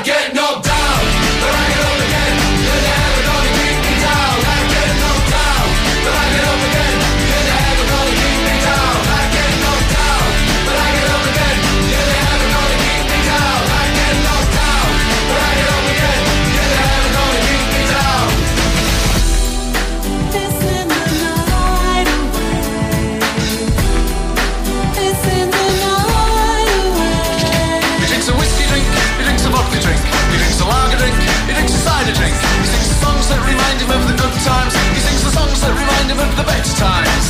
[0.00, 0.35] Again.
[36.78, 37.25] times.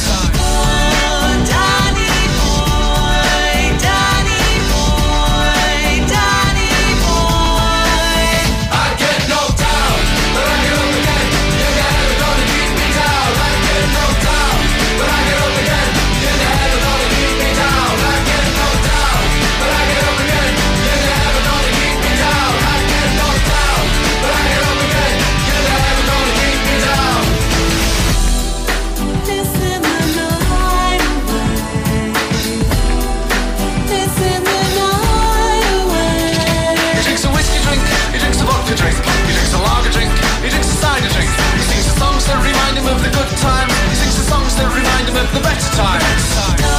[45.17, 46.76] the, the better times.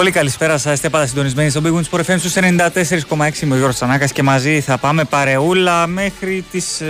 [0.00, 0.72] Πολύ καλησπέρα σας.
[0.72, 4.22] Είστε πάντα συντονισμένοι στο Big Wings Sport FM στους 94,6 με ο Γιώργος Τσανάκας και
[4.22, 6.82] μαζί θα πάμε παρεούλα μέχρι τις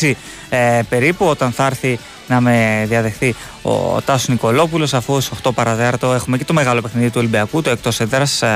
[0.00, 0.12] 7.30
[0.48, 1.98] ε, περίπου, όταν θα έρθει
[2.28, 4.94] να με διαδεχθεί ο Τάσος Νικολόπουλος.
[4.94, 8.48] Αφού στι 8 παραδέρτο έχουμε και το μεγάλο παιχνίδι του Ολυμπιακού, το εκτός έδρας ε,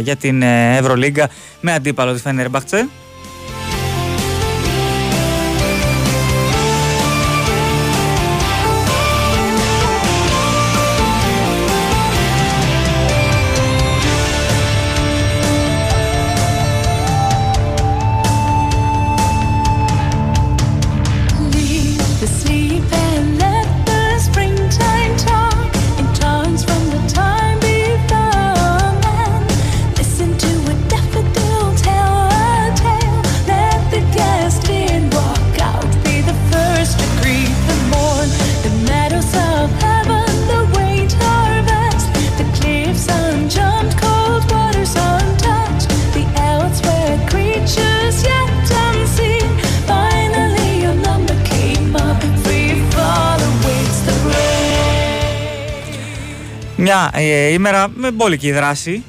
[0.00, 1.28] για την ε, Ευρωλίγκα
[1.60, 2.88] με αντίπαλο τη Φενέρμπαχτσε.
[57.00, 59.04] Μια ε, ημέρα με μπόλικη δράση,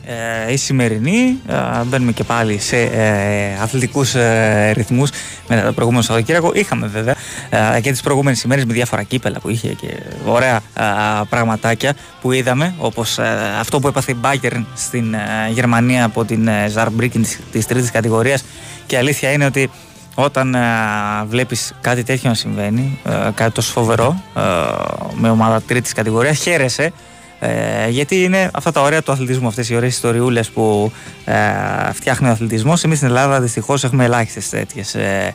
[0.48, 1.40] ε, η σημερινή.
[1.48, 5.10] Ε, μπαίνουμε και πάλι σε ε, αθλητικούς ε, ρυθμούς
[5.48, 6.52] μετά το προηγούμενο Σαββατοκύριακο.
[6.54, 7.16] Είχαμε βέβαια
[7.76, 9.88] ε, και τις προηγούμενες ημέρες με διάφορα κύπελα που είχε και
[10.26, 10.62] ωραία ε,
[11.30, 13.20] πραγματάκια που είδαμε, όπως
[13.60, 15.16] αυτό που έπαθε η Bayern στην
[15.52, 18.44] Γερμανία από την Ζαρμπρίκιν της, της τρίτης κατηγορίας
[18.86, 19.70] και αλήθεια είναι ότι
[20.16, 20.56] όταν
[21.28, 23.00] βλέπεις κάτι τέτοιο να συμβαίνει,
[23.36, 24.24] κάτι τόσο φοβερό
[25.16, 26.92] με ομάδα τρίτης κατηγορίας, χαίρεσαι
[27.44, 30.92] ε, γιατί είναι αυτά τα ωραία του αθλητισμού, αυτές οι ωραίες ιστοριούλες που
[31.26, 31.34] ε,
[31.94, 32.84] φτιάχνει ο αθλητισμός.
[32.84, 35.34] Εμείς στην Ελλάδα δυστυχώς έχουμε ελάχιστες τέτοιες ε,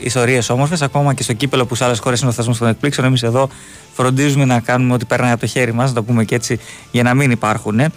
[0.00, 0.82] ιστορίες όμορφες.
[0.82, 3.06] Ακόμα και στο κύπελο που σε άλλες χώρες είναι ο θεσμός των εκπλήξεων.
[3.06, 3.48] Εμείς εδώ
[3.92, 6.60] φροντίζουμε να κάνουμε ό,τι περνάει από το χέρι μας, να το πούμε και έτσι,
[6.90, 7.80] για να μην υπάρχουν.
[7.80, 7.90] Ε,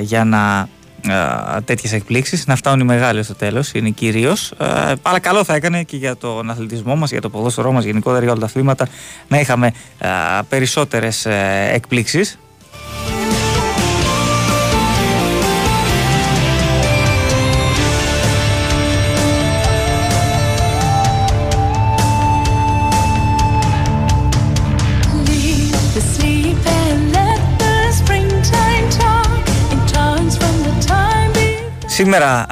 [0.00, 0.68] για να
[1.64, 4.52] τέτοιες εκπλήξεις, να φτάνουν οι μεγάλες στο τέλος, είναι κυρίως.
[5.02, 8.30] αλλά καλό θα έκανε και για τον αθλητισμό μας, για το ποδόσφαιρό μας γενικότερα, για
[8.30, 8.88] όλα τα αθλήματα,
[9.28, 9.72] να είχαμε
[10.48, 11.26] περισσότερες
[11.72, 12.38] εκπλήξεις.
[32.02, 32.46] Σήμερα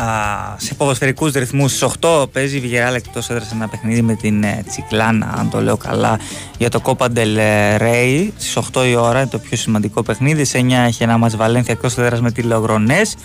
[0.57, 4.65] σε ποδοσφαιρικούς ρυθμούς στις 8 παίζει η Βιγεράλ εκτός έδρας ένα παιχνίδι με την ε,
[4.69, 6.19] Τσικλάνα αν το λέω καλά
[6.59, 7.39] για το Copa del
[7.79, 8.29] Rey.
[8.37, 10.45] Στις 8 η ώρα είναι το πιο σημαντικό παιχνίδι.
[10.45, 13.17] Σε 9 έχει ένα μας Βαλένθια εκτός έδρας με τη Λεογρονές.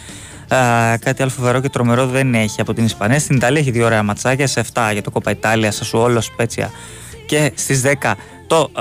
[1.00, 3.20] Κάτι άλλο φοβερό και τρομερό δεν έχει από την Ισπανία.
[3.20, 6.72] Στην Ιταλία έχει δύο ωραία ματσάκια σε 7 για το Copa Italia Σασουόλο Σπέτσια
[7.26, 8.12] και στις 10
[8.48, 8.72] το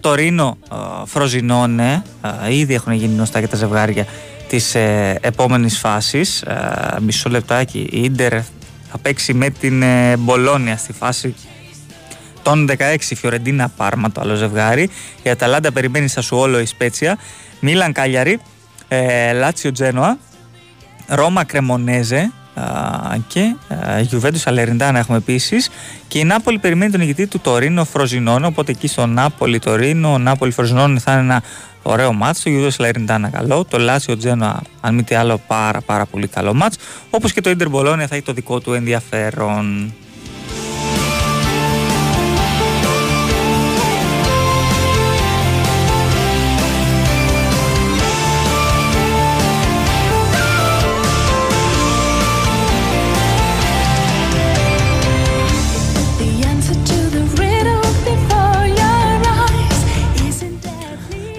[0.00, 0.58] Τωρίνο
[1.04, 2.02] Φροζινόνε
[2.50, 4.06] ήδη έχουν γίνει γνωστά και τα ζευγάρια
[4.48, 6.42] της ε, επόμενης φάσης.
[6.42, 7.78] Ε, μισό λεπτάκι.
[7.90, 8.32] Η Ίντερ
[8.90, 11.34] θα παίξει με την ε, Μπολόνια στη φάση
[12.42, 14.90] των 16 Φιωρεντίνα Πάρμα το άλλο ζευγάρι.
[15.22, 17.18] Η Αταλάντα περιμένει στα Σουόλο η Σπέτσια.
[17.60, 18.40] Μίλαν Κάλιαρη.
[18.88, 20.18] Ε, Λάτσιο Τζένοα
[21.06, 22.32] Ρώμα Κρεμονέζε.
[23.26, 23.54] Και
[24.00, 25.70] Γιουβέντους Αλεριντάνα έχουμε επίσης.
[26.08, 30.18] Και η Νάπολη περιμένει τον ηγητή του Τωρίνο Φροζινόνο οπότε εκεί στο Νάπολη Τωρίνο ο
[30.18, 31.42] Νάπολη Φροζινόνο θα είναι ένα
[31.82, 36.06] ωραίο μάτς, το Γιούδος Λαριντάνα καλό, το Λάσιο Τζένοα αν μη τι άλλο πάρα πάρα
[36.06, 36.76] πολύ καλό μάτς,
[37.10, 39.92] όπως και το Ίντερ Μπολόνια θα έχει το δικό του ενδιαφέρον.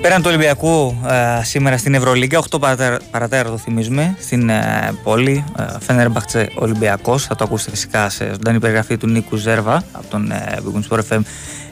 [0.09, 2.59] Πέραν του Ολυμπιακού ε, σήμερα στην Ευρωλίγκα, 8
[3.11, 7.25] παρατέρα το θυμίζουμε, στην ε, πόλη ε, Φένερμπαχτσε Ολυμπιακός.
[7.25, 10.57] Θα το ακούσετε φυσικά σε ζωντανή περιγραφή του Νίκου Ζέρβα από τον ε,
[10.89, 11.19] Big FM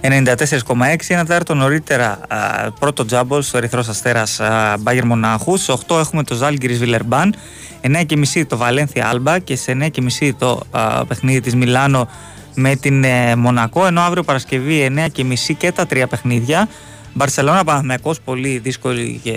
[0.01, 0.95] 94,6.
[1.07, 5.61] Ένα τέταρτο νωρίτερα ε, πρώτο τζάμπολ στο Ερυθρός Αστέρας ε, Μπάγκερ Μονάχους.
[5.61, 7.35] Σε 8 έχουμε το Ζάλγκυρη Βιλερμπάν.
[7.81, 9.77] 9.30 το Βαλένθια Άλμπα και σε
[10.19, 12.09] 9.30 το ε, παιχνίδι της Μιλάνο
[12.55, 13.85] με την ε, Μονακό.
[13.85, 16.67] Ενώ αύριο Παρασκευή 9.30 και τα τρία παιχνίδια.
[17.17, 19.31] Μπαρσελόνα Παναθυνακό, πολύ δύσκολη και,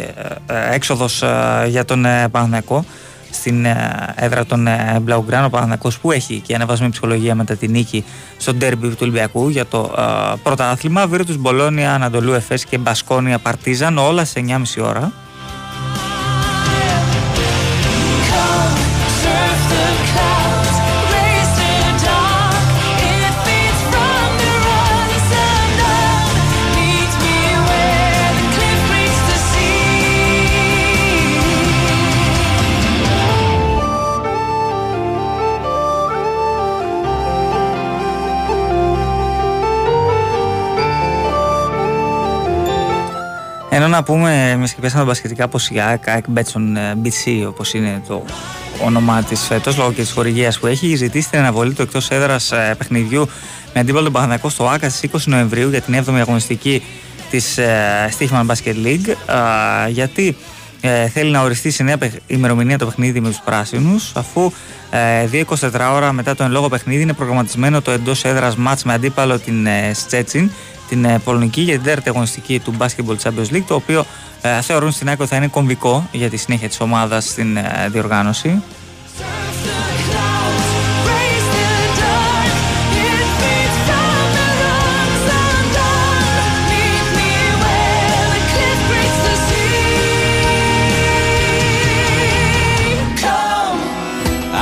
[0.47, 2.85] ε, ε έξοδος ε, για τον ε, Παναθυνακό
[3.31, 3.67] στην
[4.15, 4.69] έδρα των
[5.01, 5.47] Μπλαουγκράνων.
[5.47, 8.05] Ο Παναθυνακό που έχει και ανεβασμένη ψυχολογία μετά τη νίκη
[8.37, 9.91] στο ντέρμπι του Ολυμπιακού για το
[10.43, 11.07] πρωτάθλημα.
[11.07, 15.13] Βίρτους Μπολόνια, Ανατολού Εφές και Μπασκόνια Παρτίζαν, όλα σε 9.30 ώρα.
[43.71, 48.25] Ενώ να πούμε, εμείς και πιάσαμε μπασκετικά πω η ΑΕΚ, Μπέτσον BC, όπως είναι το
[48.85, 52.53] όνομα της φέτος, λόγω και της χορηγίας που έχει, ζητήσει την αναβολή του εκτός έδρας
[52.53, 53.29] ε, παιχνιδιού
[53.75, 56.83] με αντίπαλο τον Παναθηναϊκό στο ΆΚΑ στις 20 Νοεμβρίου για την 7η αγωνιστική
[57.31, 57.59] της
[58.19, 59.15] Stichman Basket League.
[59.89, 60.37] Γιατί
[60.81, 61.97] ε, θέλει να οριστεί σε νέα
[62.27, 64.53] ημερομηνία το παιχνίδι με τους πράσινους, αφού
[64.91, 68.93] ε, 2-24 ώρα μετά το εν λόγω παιχνίδι είναι προγραμματισμένο το εντός έδρας μάτς με
[68.93, 70.51] αντίπαλο την ε, Στέτσιν
[70.91, 74.05] την ε, Πολωνική για την τέταρτη αγωνιστική του Basketball Champions League, το οποίο
[74.43, 78.63] ε, θεωρούν στην άκρη θα είναι κομβικό για τη συνέχεια της ομάδας στην ε, διοργάνωση.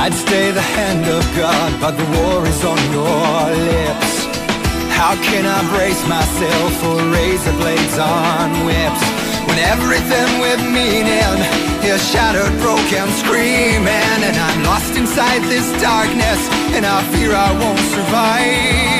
[0.03, 2.28] I'd stay the hand of God, but the war
[5.45, 9.03] I brace myself for razor blades on whips?
[9.47, 11.37] When everything with meaning
[11.83, 13.87] is shattered, broken, screaming
[14.27, 16.39] And I'm lost inside this darkness
[16.75, 18.99] and I fear I won't survive.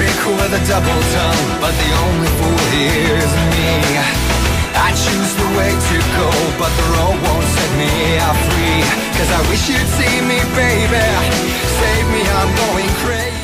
[0.00, 4.39] Trick with a double tongue But the only fool here is me
[4.86, 6.28] I choose the way to go
[6.60, 7.92] But the road won't set me
[8.46, 8.80] free
[9.16, 11.06] Cause I wish you'd see me baby
[11.78, 13.40] Save me I'm going crazy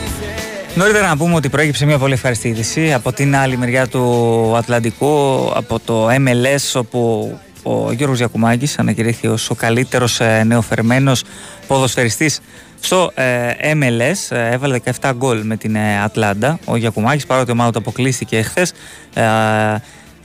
[0.74, 5.50] Νωρίτερα να πούμε ότι προέκυψε μια πολύ ευχαριστή είδηση από την άλλη μεριά του Ατλαντικού,
[5.54, 7.30] από το MLS, όπου
[7.62, 11.22] ο Γιώργος Γιακουμάκης ανακηρύχθη ως ο καλύτερος ε, νεοφερμένος
[11.66, 12.40] ποδοσφαιριστής
[12.80, 14.36] στο ε, MLS.
[14.36, 16.58] Ε, έβαλε 17 γκολ με την Ατλάντα.
[16.64, 18.72] Ο Γιακουμάκης, παρότι ο ομάδα του αποκλείστηκε εχθές,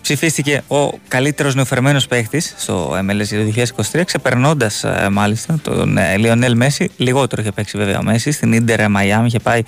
[0.02, 6.56] ψηφίστηκε ο καλύτερος νεοφερμένος παίχτης στο MLS για το 2023, ξεπερνώντας ε, μάλιστα τον Λιονέλ
[6.56, 6.92] Μέσι.
[6.98, 8.32] Λιγότερο είχε παίξει βέβαια ο Μέσι.
[8.32, 9.62] Στην Ίντερ Μαϊάμι είχε πάει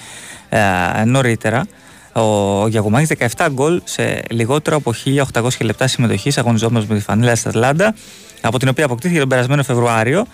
[0.50, 0.60] ε,
[1.06, 1.66] νωρίτερα.
[2.13, 4.94] Ο Γιακουμάκης 17 γκολ σε λιγότερο από
[5.34, 7.96] 1800 λεπτά συμμετοχής αγωνιζόμενος με τη φανέλα της Ατλάντα,
[8.42, 10.25] από την οποία αποκτήθηκε τον περασμένο Φεβρουάριο.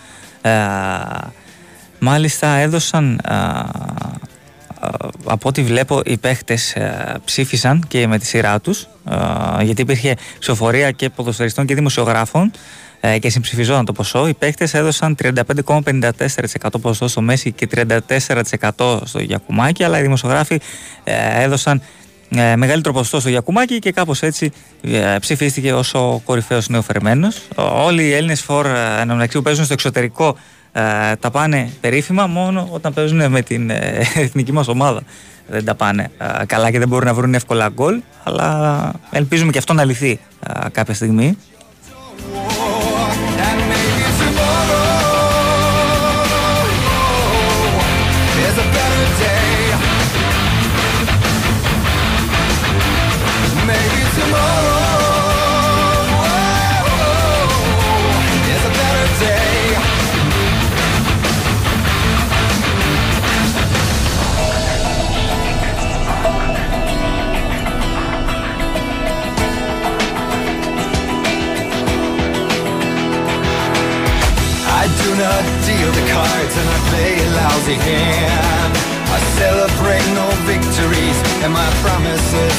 [0.41, 0.51] Ε,
[1.99, 3.21] μάλιστα έδωσαν
[5.25, 6.75] από ό,τι βλέπω οι παίχτες
[7.25, 8.87] ψήφισαν και με τη σειρά τους
[9.61, 12.51] γιατί υπήρχε ψηφοφορία και ποδοσφαιριστών και δημοσιογράφων
[13.01, 14.27] ε, και συμψηφιζόταν το ποσό.
[14.27, 17.67] Οι παίκτε έδωσαν 35,54% ποσοστό στο Μέση και
[18.75, 20.59] 34% στο Γιακουμάκι, αλλά οι δημοσιογράφοι
[21.03, 21.81] ε, έδωσαν
[22.29, 24.51] ε, μεγαλύτερο ποσοστό στο Γιακουμάκι και κάπως έτσι
[25.19, 27.47] ψηφίστηκε ως ο κορυφαίος νεοφερμένος.
[27.55, 28.65] Όλοι οι Έλληνες φορ
[28.99, 30.37] εν που παίζουν στο εξωτερικό
[31.19, 33.69] τα πάνε περίφημα μόνο όταν παίζουν με την
[34.25, 35.01] εθνική μας ομάδα.
[35.47, 36.11] Δεν τα πάνε
[36.45, 40.19] καλά και δεν μπορούν να βρουν εύκολα γκολ, αλλά ελπίζουμε και αυτό να λυθεί
[40.71, 41.37] κάποια στιγμή.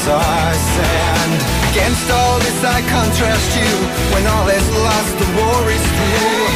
[0.01, 1.33] Promises are sand
[1.71, 3.73] Against all this I contrast you
[4.13, 6.47] When all is lost the war is through.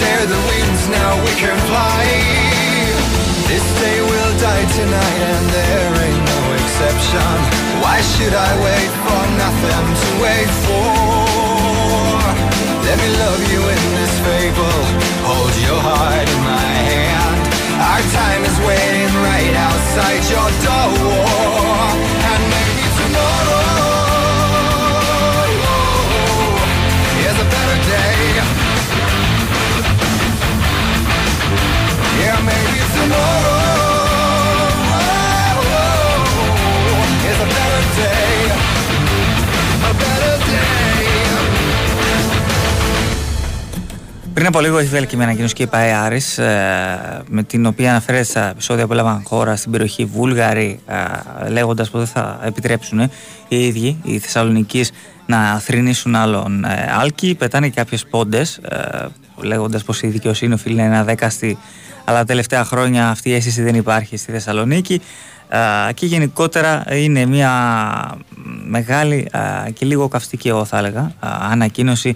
[0.00, 2.04] Dare the winds now we can fly.
[3.48, 7.32] This day will die tonight and there ain't no exception.
[7.82, 10.90] Why should I wait for nothing to wait for?
[12.86, 14.82] Let me love you in this fable.
[15.30, 17.35] Hold your heart in my hand
[17.96, 21.24] Our time is waiting right outside your door.
[22.30, 23.64] And maybe tomorrow
[27.24, 28.20] Is a better day.
[32.20, 33.55] Yeah, maybe tomorrow
[44.36, 47.66] Πριν από λίγο έχει βγάλει και μια ανακοίνωση και η ΠαΕ Άρης, ε, με την
[47.66, 52.40] οποία αναφέρεται στα επεισόδια που έλαβαν χώρα στην περιοχή Βούλγαρη ε, λέγοντας πως δεν θα
[52.44, 53.00] επιτρέψουν
[53.48, 54.84] οι ίδιοι οι Θεσσαλονικοί
[55.26, 57.34] να θρυνήσουν άλλον ε, άλκη.
[57.34, 58.60] Πετάνε και κάποιες πόντες
[59.36, 61.58] λέγοντας πως η δικαιοσύνη οφείλει να είναι αδέκαστη
[62.04, 65.00] αλλά τα τελευταία χρόνια αυτή η αίσθηση δεν υπάρχει στη Θεσσαλονίκη
[65.94, 67.52] και γενικότερα είναι μια
[68.66, 69.30] μεγάλη
[69.72, 71.12] και λίγο καυστική εγώ θα έλεγα
[71.50, 72.14] ανακοίνωση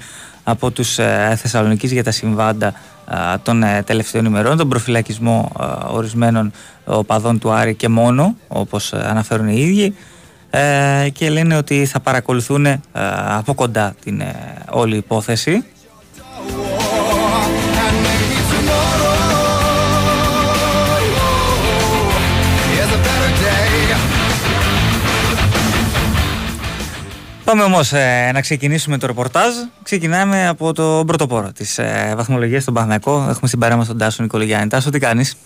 [0.50, 2.66] από τους ε, Θεσσαλονικείς για τα συμβάντα
[3.10, 5.52] ε, των ε, τελευταίων ημερών, τον προφυλακισμό
[5.86, 6.52] ορισμένων
[6.84, 9.94] οπαδών του Άρη και μόνο, όπως αναφέρουν οι ίδιοι
[11.12, 12.66] και λένε ότι θα παρακολουθούν
[13.26, 14.22] από κοντά την
[14.70, 15.64] όλη υπόθεση
[27.50, 29.54] Πάμε όμως ε, να ξεκινήσουμε το ρεπορτάζ.
[29.82, 33.26] Ξεκινάμε από το πρωτοπόρο της ε, βαθμολογίας στον Παναγιακό.
[33.28, 34.68] Έχουμε στην παρέα μα τον Τάσο Νικολογιάννη.
[34.68, 35.36] Τάσο, τι κάνεις;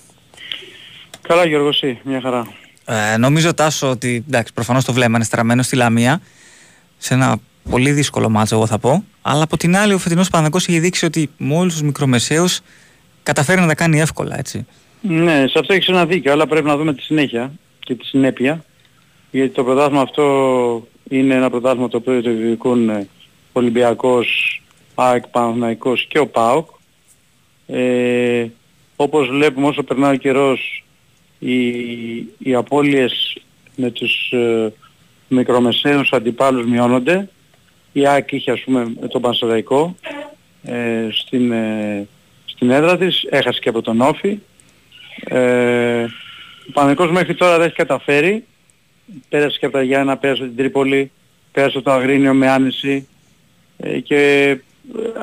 [1.23, 2.47] Καλά, Γιώργο, εσύ, μια χαρά.
[2.85, 6.21] Ε, νομίζω, Τάσο, ότι εντάξει, προφανώς το βλέμμα είναι στραμμένο στη Λαμία
[6.97, 7.37] σε ένα
[7.71, 9.05] πολύ δύσκολο μάτσο, εγώ θα πω.
[9.23, 12.61] Αλλά από την άλλη, ο φετινός Παναγιακό έχει δείξει ότι με όλου τους μικρομεσαίους
[13.23, 14.67] καταφέρει να τα κάνει εύκολα, έτσι.
[15.01, 18.65] Ναι, σε αυτό έχεις ένα δίκιο, αλλά πρέπει να δούμε τη συνέχεια και τη συνέπεια.
[19.31, 20.23] Γιατί το πρωτάθλημα αυτό
[21.19, 23.09] είναι ένα πρωτάθλημα το οποίο το διεκδικούν ε,
[23.53, 24.61] Ολυμπιακός,
[24.95, 26.69] ΑΕΚ, Παναθηναϊκός και ο ΠΑΟΚ.
[27.67, 28.47] Ε,
[28.97, 30.85] όπως βλέπουμε όσο περνάει ο καιρός
[31.39, 31.67] οι,
[32.39, 33.39] οι απώλειες
[33.77, 34.73] με τους ε,
[35.29, 37.29] μικρομεσαίους αντιπάλους μειώνονται.
[37.93, 39.97] Η ΑΕΚ είχε ας πούμε τον Πανσεραϊκό
[40.63, 42.09] ε, στην, ε,
[42.45, 44.39] στην έδρα της, έχασε και από τον Όφη.
[45.25, 46.05] Ε,
[46.69, 48.45] ο Πανεκός μέχρι τώρα δεν έχει καταφέρει
[49.29, 51.11] πέρασε και από τα Γιάννα, πέρασε την Τρίπολη,
[51.53, 53.09] πέρασε το Αγρίνιο με άνεση
[53.77, 54.59] ε, και ε,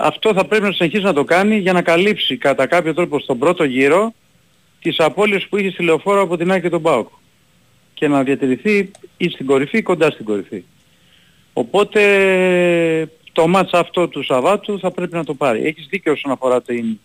[0.01, 3.39] αυτό θα πρέπει να συνεχίσει να το κάνει για να καλύψει κατά κάποιο τρόπο στον
[3.39, 4.13] πρώτο γύρο
[4.81, 7.07] τις απώλειες που είχε στη λεωφόρο από την Άκη και τον Πάοκ
[7.93, 10.63] και να διατηρηθεί ή στην κορυφή ή κοντά στην κορυφή.
[11.53, 12.01] Οπότε
[13.31, 15.63] το μάτς αυτό του Σαββάτου θα πρέπει να το πάρει.
[15.65, 16.99] Έχεις δίκιο όσον αφορά την,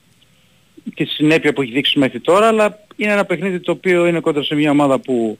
[0.95, 4.43] τη συνέπεια που έχει δείξει μέχρι τώρα, αλλά είναι ένα παιχνίδι το οποίο είναι κοντά
[4.43, 5.39] σε μια ομάδα που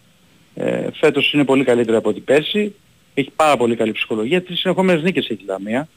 [0.59, 2.75] ε, φέτος είναι πολύ καλύτερη από ό,τι πέρσι.
[3.15, 4.43] Έχει πάρα πολύ καλή ψυχολογία.
[4.43, 5.89] Τρεις συνεχόμενες νίκες έχει η Λαμία.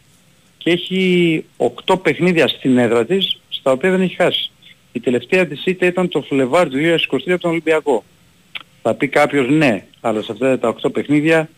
[0.57, 1.45] Και έχει
[1.85, 4.51] 8 παιχνίδια στην έδρα της, στα οποία δεν έχει χάσει.
[4.91, 8.03] Η τελευταία της ήττα ήταν το Φλεβάρι του 2023 από τον Ολυμπιακό.
[8.81, 11.49] Θα πει κάποιος ναι, αλλά σε αυτά τα 8 παιχνίδια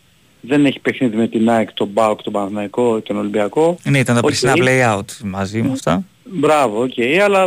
[0.42, 3.78] δεν έχει παιχνίδι με την ΑΕΚ, τον ΠΑΟΚ, τον Παναθηναϊκό, τον Ολυμπιακό.
[3.84, 4.58] Ναι, ήταν τα okay.
[4.58, 6.04] play-out μαζί με αυτά.
[6.24, 7.44] Μπράβο, OK, okay, αλλά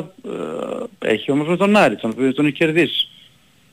[1.03, 3.09] ε, έχει όμως με τον Άρη, τον οποίο τον έχει κερδίσει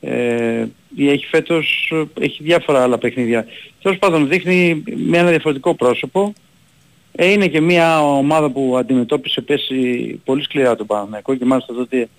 [0.02, 0.66] Ε,
[0.98, 3.46] έχει φέτος, έχει διάφορα άλλα παιχνίδια.
[3.82, 6.34] Τέλος πάντων δείχνει με ένα διαφορετικό πρόσωπο.
[7.12, 12.10] Ε, είναι και μια ομάδα που αντιμετώπισε πέρσι πολύ σκληρά τον Παναθηναϊκό και μάλιστα τότε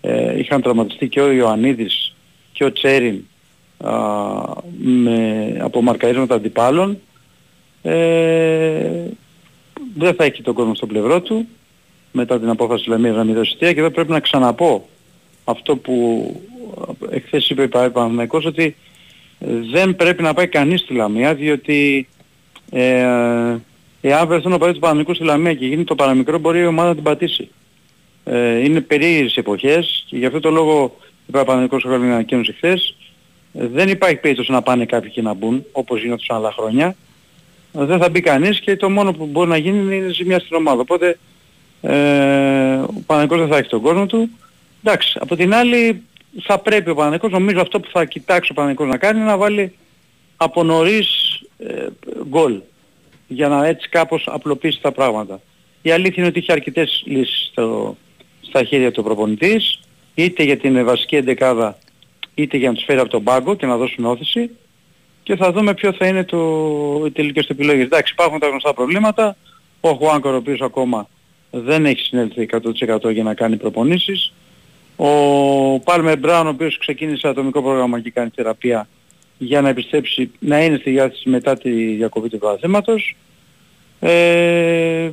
[0.00, 2.14] ε, είχαν τραυματιστεί και ο Ιωαννίδης
[2.52, 3.24] και ο Τσέριν
[3.84, 3.92] α,
[4.78, 6.98] με, από μαρκαρίσματα αντιπάλων.
[7.82, 9.04] Ε,
[9.94, 11.48] δεν θα έχει τον κόσμο στο πλευρό του
[12.12, 14.88] μετά την απόφαση της Λαμίας να μην δώσει και εδώ πρέπει να ξαναπώ
[15.50, 15.96] αυτό που
[17.10, 18.76] εχθές είπε ο Παναθηναϊκός ότι
[19.72, 22.08] δεν πρέπει να πάει κανείς στη Λαμία διότι
[22.70, 23.56] ε,
[24.00, 26.94] εάν βρεθούν ο του Παναθηναϊκού στη Λαμία και γίνει το παραμικρό μπορεί η ομάδα να
[26.94, 27.48] την πατήσει.
[28.24, 32.94] Ε, είναι περίεργες εποχές και γι' αυτό το λόγο είπε ο Παναθηναϊκός ο ανακοίνωση χθες
[33.52, 36.96] δεν υπάρχει περίπτωση να πάνε κάποιοι και να μπουν όπως γίνονταν άλλα χρόνια.
[37.72, 40.80] Δεν θα μπει κανείς και το μόνο που μπορεί να γίνει είναι ζημιά στην ομάδα.
[40.80, 41.18] Οπότε
[41.80, 41.94] ε,
[42.74, 44.30] ο Παναθηναϊκός δεν θα έχει τον κόσμο του.
[44.82, 46.02] Εντάξει, από την άλλη
[46.42, 49.36] θα πρέπει ο Παναθηναϊκός, νομίζω αυτό που θα κοιτάξει ο Παναθηναϊκός να κάνει είναι να
[49.36, 49.76] βάλει
[50.36, 51.08] από νωρίς
[51.58, 51.86] ε,
[52.28, 52.60] γκολ
[53.28, 55.40] για να έτσι κάπως απλοποιήσει τα πράγματα.
[55.82, 57.96] Η αλήθεια είναι ότι είχε αρκετές λύσεις στο,
[58.40, 59.80] στα χέρια του προπονητής,
[60.14, 61.78] είτε για την βασική εντεκάδα,
[62.34, 64.50] είτε για να τους φέρει από τον πάγκο και να δώσουν όθηση
[65.22, 66.38] και θα δούμε ποιο θα είναι το,
[67.06, 67.84] οι τελικές του επιλογές.
[67.84, 69.36] Εντάξει, υπάρχουν τα γνωστά προβλήματα.
[69.80, 71.08] Ο Χουάνκορ ο οποίος ακόμα
[71.50, 72.48] δεν έχει συνέλθει
[73.02, 74.32] 100% για να κάνει προπονήσεις.
[75.00, 78.88] Ο Πάλμερ Μπράουν ο οποίος ξεκίνησε ατομικό πρόγραμμα και κάνει θεραπεία
[79.38, 83.16] για να επιστρέψει να είναι στη διάθεση μετά τη διακοπή του παραθέματος.
[84.00, 85.10] Ε,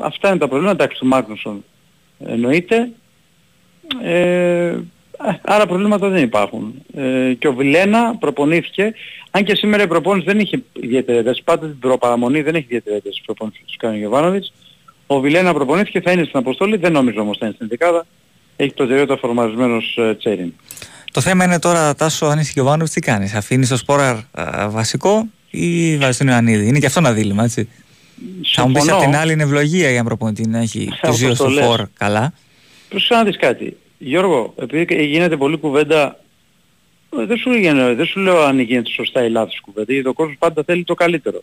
[0.00, 0.82] αυτά είναι τα προβλήματα.
[0.82, 1.64] Εντάξει, του Μάγνουσον
[2.24, 2.90] εννοείται.
[4.02, 4.76] Ε,
[5.42, 6.74] άρα προβλήματα δεν υπάρχουν.
[6.94, 8.94] Ε, και ο Βιλένα προπονήθηκε,
[9.30, 12.96] αν και σήμερα η προπόνηση δεν είχε ιδιαίτερη ένταση, πάντα την προπαραμονή δεν έχει ιδιαίτερη
[12.96, 14.52] ένταση προπόνηση του κάνει ο Γιωβάνοβιτς.
[15.06, 18.06] Ο Βιλένα προπονήθηκε, θα είναι στην αποστολή, δεν νομίζω όμως θα είναι στην δεκάδα.
[18.60, 20.52] Έχει προτεραιότητα φορμαρισμένος ε, Τσέριν.
[21.12, 23.34] Το θέμα είναι τώρα, Τάσο, αν είσαι Γιωβάνοβιτς, τι κάνεις.
[23.34, 24.28] Αφήνεις το σπόρα
[24.68, 27.68] βασικό ή βάζεις τον Ιωαννίδη; Είναι και αυτό ένα δίλημα, έτσι.
[28.54, 31.48] Θα μου πεις απ' την άλλη είναι ευλογία για προπονητή να έχει το δύο στο
[31.48, 32.32] φόρ καλά.
[32.88, 33.76] Προς να δεις κάτι.
[33.98, 36.20] Γιώργο, επειδή γίνεται πολύ κουβέντα,
[37.18, 37.50] ε, δεν σου,
[37.96, 40.94] δεν σου λέω αν γίνεται σωστά ή λάθος κουβέντα, γιατί ο κόσμος πάντα θέλει το
[40.94, 41.42] καλύτερο.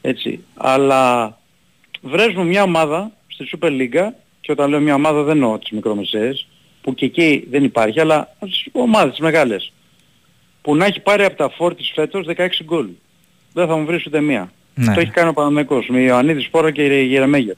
[0.00, 0.44] Έτσι.
[0.54, 1.38] Αλλά
[2.02, 4.12] βρες μου μια ομάδα στη Super League
[4.46, 6.46] και όταν λέω μια ομάδα δεν εννοώ τις μικρομεσαίες,
[6.80, 9.72] που και εκεί δεν υπάρχει, αλλά τις ομάδες μεγάλες,
[10.62, 12.86] που να έχει πάρει από τα φόρτις φέτος 16 γκολ.
[13.52, 14.52] Δεν θα μου βρεις ούτε μία.
[14.74, 14.94] Ναι.
[14.94, 17.54] Το έχει κάνει ο Παναμαϊκός με Ιωαννίδης Σπόρο και Γερεμέγερ.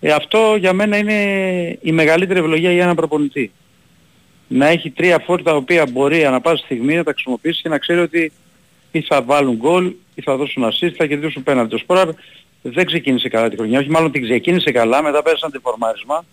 [0.00, 3.52] Ε, αυτό για μένα είναι η μεγαλύτερη ευλογία για έναν προπονητή.
[4.48, 7.78] Να έχει τρία φόρτα τα οποία μπορεί ανά πάση στιγμή να τα χρησιμοποιήσει και να
[7.78, 8.32] ξέρει ότι
[8.92, 11.68] ή θα βάλουν γκολ ή θα δώσουν assist, θα κερδίσουν πέναντι.
[11.68, 12.08] Το Σπόραρ
[12.62, 16.24] δεν ξεκίνησε καλά τη χρονιά, όχι μάλλον την ξεκίνησε καλά, μετά πέρασαν την φορμάρισμα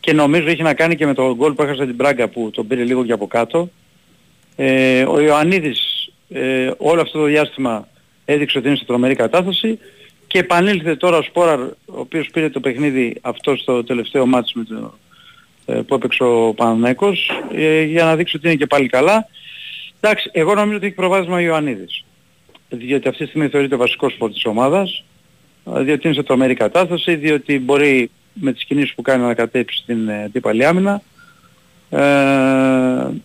[0.00, 2.66] και νομίζω έχει να κάνει και με το γκολ που έχασε την Πράγκα που τον
[2.66, 3.70] πήρε λίγο και από κάτω.
[4.56, 7.88] Ε, ο Ιωαννίδης ε, όλο αυτό το διάστημα
[8.24, 9.78] έδειξε ότι είναι σε τρομερή κατάσταση
[10.26, 14.64] και επανήλθε τώρα ο Σπόραρ ο οποίος πήρε το παιχνίδι αυτό στο τελευταίο μάτς με
[14.64, 14.98] το,
[15.66, 19.28] ε, που έπαιξε ο Παναναϊκός ε, για να δείξει ότι είναι και πάλι καλά.
[20.00, 22.04] Εντάξει, εγώ νομίζω ότι έχει προβάδισμα ο Ιωαννίδης.
[22.68, 25.04] Διότι αυτή τη στιγμή θεωρείται ο βασικός σπορ της ομάδας,
[25.76, 30.08] διότι είναι σε τρομερή κατάσταση, διότι μπορεί με τις κινήσεις που κάνει να κατέψει την
[30.08, 31.02] ε, αντίπαλη άμυνα.
[31.90, 31.98] Ε,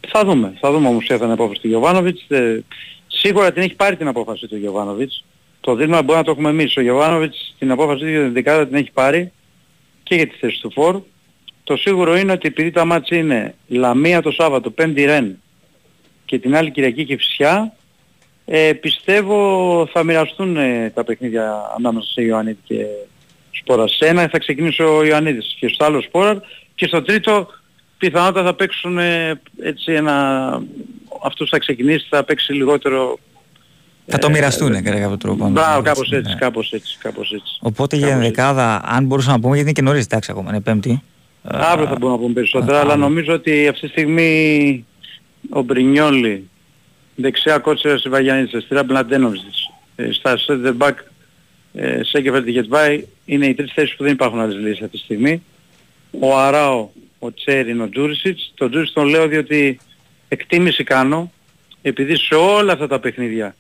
[0.08, 0.54] θα δούμε.
[0.60, 2.26] Θα δούμε όμως ποια θα είναι απόφαση του Γιωβάνοβιτς.
[2.28, 2.64] Ε,
[3.08, 5.24] σίγουρα την έχει πάρει την απόφαση του Γιωβάνοβιτς.
[5.60, 6.78] Το δίλημα μπορεί να το έχουμε εμείς.
[6.78, 9.32] Ο Γιωβάνοβιτς την απόφαση για την δεκάδα την έχει πάρει
[10.04, 11.02] και για τη θέση του Φορ.
[11.64, 15.42] Το σίγουρο είναι ότι επειδή τα μάτια είναι Λαμία το Σάββατο, Πέμπτη Ρεν
[16.26, 17.74] και την άλλη Κυριακή και Φυσιά,
[18.46, 22.86] ε, πιστεύω θα μοιραστούν ε, τα παιχνίδια ανάμεσα σε Ιωαννίδη και
[23.52, 23.88] Σπόρα.
[23.88, 26.42] Σε ένα θα ξεκινήσει ο Ιωαννίδης και στο άλλο Σπόρα
[26.76, 27.48] και στο τρίτο
[27.98, 30.62] πιθανότατα θα παίξουν ε, έτσι ένα...
[31.24, 33.20] Αυτός θα ξεκινήσει, θα παίξει λιγότερο
[34.06, 35.50] θα το μοιραστούν ε, κατά κάποιο τρόπο.
[35.50, 36.40] Μπράβο, κάπως έτσι, ναι.
[36.40, 37.58] κάπως έτσι, κάπως έτσι.
[37.60, 41.02] Οπότε για δεκάδα, αν μπορούσαμε να πούμε, γιατί είναι και νωρίς, εντάξει ακόμα, είναι πέμπτη.
[41.44, 44.86] Αύριο θα μπορούμε να πούμε περισσότερα, αλλά νομίζω ότι αυτή τη στιγμή
[45.50, 46.50] ο Μπρινιόλη,
[47.16, 50.94] δεξιά κότσερα στη Βαγιανίτσα, αριστερά Μπλαντένοβιτς, ε, στα center back
[52.02, 55.44] Σέγκεφερ Τιγετβάη είναι οι τρεις θέσεις που δεν υπάρχουν άλλες λύσεις αυτή τη στιγμή.
[56.20, 58.54] Ο Αράο, ο Τσέριν, ο Τζούρισιτς.
[58.56, 59.80] Το Τζούρισιτς τον λέω διότι
[60.28, 61.32] εκτίμηση κάνω
[61.82, 63.56] επειδή σε όλα αυτά τα παιχνίδια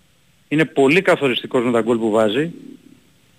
[0.47, 2.51] είναι πολύ καθοριστικός με τα γκολ που βάζει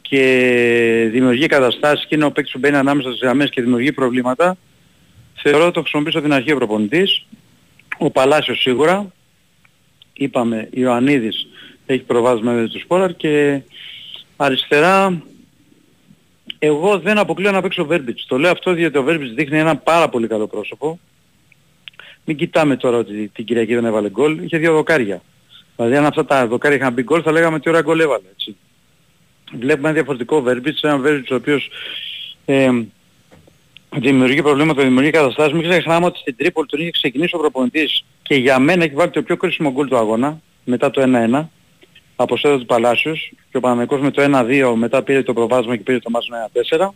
[0.03, 4.57] και δημιουργεί καταστάσεις και είναι ο παίκτης που μπαίνει ανάμεσα στις γραμμές και δημιουργεί προβλήματα.
[5.35, 7.27] Θεωρώ ότι το χρησιμοποιήσω την αρχή ο προπονητής.
[7.98, 9.12] Ο Παλάσιος σίγουρα.
[10.16, 11.46] Είπαμε, Ιωαννίδης
[11.87, 13.62] έχει προβάσμα με του Σπόραρ και
[14.37, 15.22] αριστερά
[16.59, 18.27] εγώ δεν αποκλείω να παίξω Βέρμπιτς.
[18.27, 20.98] Το λέω αυτό διότι ο Βέρμπιτς δείχνει ένα πάρα πολύ καλό πρόσωπο.
[22.24, 25.22] μην κοιτάμε τώρα ότι την Κυριακή δεν έβαλε γκολ, είχε δύο δοκάρια.
[25.77, 28.24] Δηλαδή αν αυτά τα δοκάρια είχαν μπει γκολ θα λέγαμε τι ώρα γκολ έβαλε.
[28.33, 28.57] Έτσι.
[29.59, 31.70] Βλέπουμε ένα διαφορετικό Βέρμπιτς, ένα Βέρμπιτς ο οποίος
[32.44, 32.70] ε,
[34.01, 35.53] δημιουργεί προβλήματα, δημιουργεί καταστάσεις.
[35.53, 39.11] Μην ξεχνάμε ότι στην Τρίπολη τον είχε ξεκινήσει ο προπονητής και για μένα έχει βάλει
[39.11, 41.03] το πιο κρίσιμο γκολ του αγώνα μετά το
[41.33, 41.47] 1-1
[42.17, 45.83] από σέδο του Παλάσιους και ο Παναγικός με το 1-2 μετά πήρε το προβάσμα και
[45.83, 46.29] πήρε το μάτς
[46.79, 46.89] 1-4.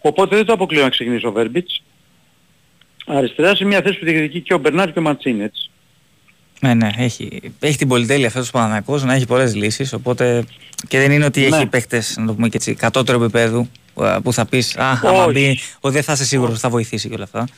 [0.00, 1.82] Οπότε δεν το αποκλείω να ξεκινήσει ο Βέρμπιτς.
[3.06, 5.70] Αριστερά σε μια θέση που διεκδικεί και ο Μπερνάρ και ο Ματσίνη έτσι.
[6.60, 10.44] Ναι, ναι, έχει, έχει την πολυτέλεια αυτός ο Παναγικός να έχει πολλές λύσεις, οπότε
[10.88, 11.56] και δεν είναι ότι ναι.
[11.56, 13.68] έχει παίχτες, να το πούμε και έτσι, κατώτερο επίπεδου
[14.22, 17.14] που θα πεις «Α, άμα μπει, ότι δεν θα είσαι σίγουρος ότι θα βοηθήσει και
[17.14, 17.48] όλα αυτά».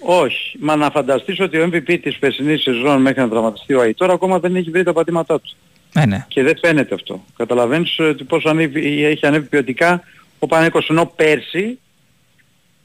[0.00, 0.58] Όχι.
[0.60, 4.38] Μα να φανταστείς ότι ο MVP της περσινής σεζόν μέχρι να τραυματιστεί ο Αϊτόρ ακόμα
[4.38, 5.56] δεν έχει βρει τα πατήματά του.
[5.92, 6.24] Ναι, ναι.
[6.28, 7.24] Και δεν φαίνεται αυτό.
[7.36, 10.02] Καταλαβαίνεις ότι πόσο ανέβη, έχει ανέβει ποιοτικά
[10.38, 11.78] ο Πανέκος ενώ πέρσι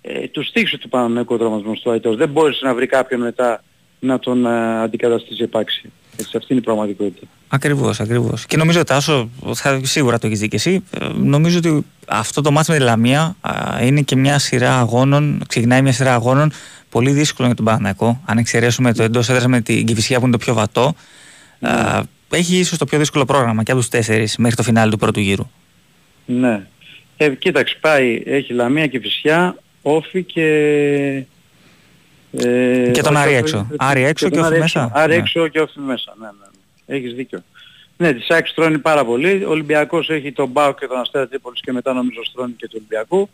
[0.01, 2.15] ε, τους στήξε του Πανέκου ο τραυματισμός του Αϊτόρ.
[2.15, 3.63] Δεν μπόρεσε να βρει κάποιον μετά
[3.99, 5.91] να τον ε, αντικαταστήσει επάξι.
[6.17, 7.27] Έτσι, αυτή είναι η πραγματικότητα.
[7.47, 8.45] Ακριβώς, ακριβώς.
[8.45, 12.41] Και νομίζω ότι Τάσο, θα, σίγουρα το έχεις δει και εσύ, ε, νομίζω ότι αυτό
[12.41, 13.35] το μάτι με τη Λαμία
[13.81, 16.51] είναι και μια σειρά αγώνων, ξεκινάει μια σειρά αγώνων
[16.89, 18.21] πολύ δύσκολο για τον Παναθηναϊκό.
[18.25, 20.95] Αν εξαιρέσουμε το εντός έδρας με την Κυφυσιά που είναι το πιο βατό,
[21.59, 21.69] ναι.
[22.29, 25.19] έχει ίσως το πιο δύσκολο πρόγραμμα και από τους τέσσερις μέχρι το φινάλι του πρώτου
[25.19, 25.49] γύρου.
[26.25, 26.67] Ναι.
[27.17, 31.25] Ε, κοίταξε, πάει, έχει Λαμία, Κυφυσιά, Όφη και...
[32.37, 33.67] Ε, και τον Άρη έξω.
[33.77, 34.91] Άρη έξω και, Όφη μέσα.
[34.93, 35.19] Άρη ναι.
[35.19, 36.31] έξω και Όφη μέσα, ναι, ναι.
[36.85, 36.95] ναι.
[36.95, 37.43] Έχεις δίκιο.
[37.97, 39.43] Ναι, της Άκη τρώνει πάρα πολύ.
[39.45, 42.79] Ο Ολυμπιακός έχει τον Μπάου και τον Αστέρα Τρίπολης και μετά νομίζω στρώνει και τον
[42.79, 43.29] Ολυμπιακού.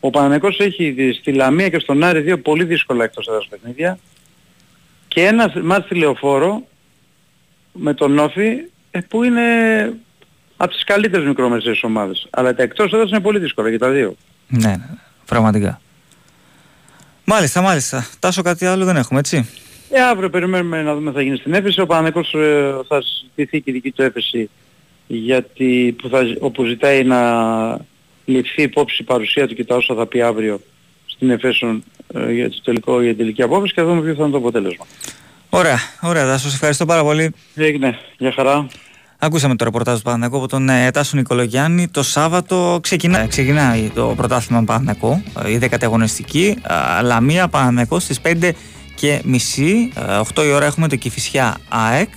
[0.00, 3.98] Ο Παναγικός έχει στη Λαμία και στον Άρη δύο πολύ δύσκολα εκτός έδρας παιχνίδια
[5.08, 6.66] και ένας μάτι στη Λεωφόρο
[7.72, 8.58] με τον Όφη
[8.90, 9.42] ε, που είναι
[10.56, 12.26] από τις καλύτερες μικρομεσαίες ομάδες.
[12.30, 14.16] Αλλά τα εκτός έδρας είναι πολύ δύσκολα για τα δύο.
[14.48, 14.88] Ναι, ναι,
[15.26, 15.80] πραγματικά.
[17.32, 18.06] Μάλιστα, μάλιστα.
[18.18, 19.48] Τάσο κάτι άλλο δεν έχουμε, έτσι.
[19.90, 21.80] Ε, αύριο περιμένουμε να δούμε τι θα γίνει στην έφεση.
[21.80, 24.50] Ο Παναγικός ε, θα ζητηθεί και η δική του έφεση
[25.06, 27.20] γιατί που θα, όπου ζητάει να
[28.24, 30.60] ληφθεί υπόψη η παρουσία του και τα όσα θα πει αύριο
[31.06, 34.22] στην Εφέσον ε, για, το τελικό, για την τελική απόφαση και θα δούμε ποιο θα
[34.22, 34.86] είναι το αποτέλεσμα.
[35.50, 36.26] Ωραία, ωραία.
[36.26, 37.34] Θα σας ευχαριστώ πάρα πολύ.
[37.54, 37.98] Έγινε.
[38.18, 38.66] Γεια χαρά.
[39.22, 41.88] Ακούσαμε το ρεπορτάζ του Παναθηναϊκού από τον ε, Τάσο Νικολογιάννη.
[41.88, 46.56] Το Σάββατο ξεκινά, ξεκινάει το πρωτάθλημα Παναθηναϊκού, ε, η δέκατη αγωνιστική.
[46.98, 48.50] Ε, Λαμία Παναθηναϊκό στις 5
[48.94, 49.92] και μισή.
[50.34, 52.08] 8 η ώρα έχουμε το Κηφισιά ΑΕΚ.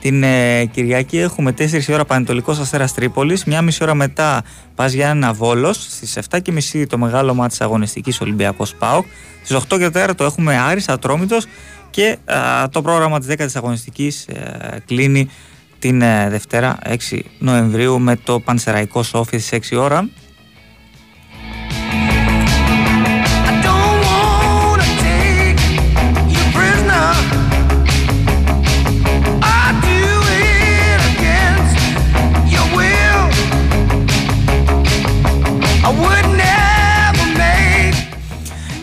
[0.00, 3.44] Την ε, Κυριακή έχουμε 4 η ώρα Πανετολικός Αστέρας Τρίπολης.
[3.44, 4.42] Μια μισή ώρα μετά
[4.74, 5.76] πας για ένα βόλος.
[5.76, 9.06] Στις 7.30 το μεγάλο μάτι αγωνιστικής Ολυμπιακός Πάοκ.
[9.44, 11.46] Στις 8 και 4 το έχουμε Άρης Ατρόμητος.
[11.90, 12.16] Και
[12.70, 15.28] το πρόγραμμα της 10η αγωνιστικής ε, κλείνει
[15.82, 16.78] την ε, Δευτέρα
[17.10, 20.08] 6 Νοεμβρίου με το Πανσεραϊκό Σόφι στις 6 ώρα.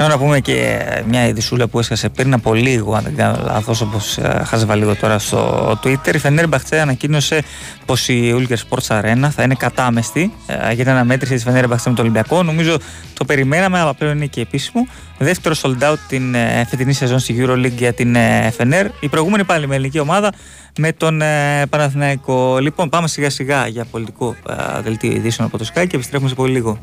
[0.08, 4.18] Να πούμε και μια ειδισούλα που έσχασε πριν από λίγο, αν δεν κάνω λάθος, όπως
[4.18, 6.14] ε, χάσευα λίγο τώρα στο Twitter.
[6.14, 7.44] Η Φενέρ Μπαχτσέ ανακοίνωσε
[7.86, 11.90] πως η Ulker Sports Arena θα είναι κατάμεστη ε, για την αναμέτρηση της Φενέρ Μπαχτσέ
[11.90, 12.44] με το Ολυμπιακό.
[12.44, 12.78] Νομίζω
[13.14, 14.88] το περιμέναμε, αλλά πλέον είναι και επίσημο.
[15.18, 18.16] Δεύτερο sold out την ε, φετινή σεζόν στη Euroleague για την
[18.58, 18.86] Φενέρ.
[19.00, 20.34] Η προηγούμενη πάλι με ελληνική ομάδα
[20.78, 21.22] με τον
[21.70, 22.58] Παναθηναϊκό.
[22.58, 24.36] Λοιπόν, πάμε σιγά σιγά για πολιτικό
[24.84, 26.80] δελτίο ειδήσεων από το Sky και επιστρέφουμε σε πολύ λίγο.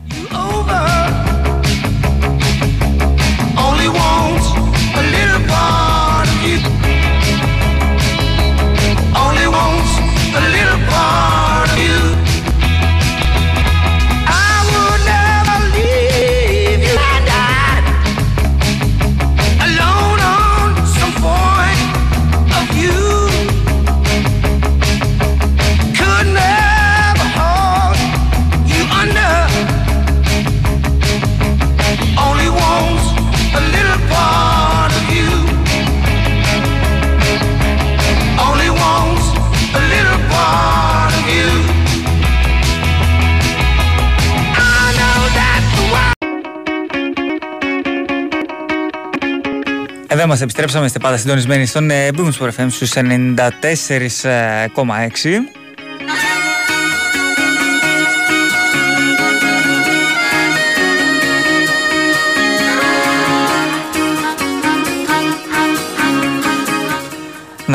[50.19, 53.03] Εδώ μας επιστρέψαμε, είστε πάντα συντονισμένοι στον ε, Boom Sport FM στους 94,6.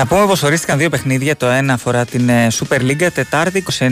[0.01, 1.35] Να πούμε πως ορίστηκαν δύο παιχνίδια.
[1.35, 3.07] Το ένα αφορά την ε, Super League.
[3.13, 3.87] Τετάρτη 29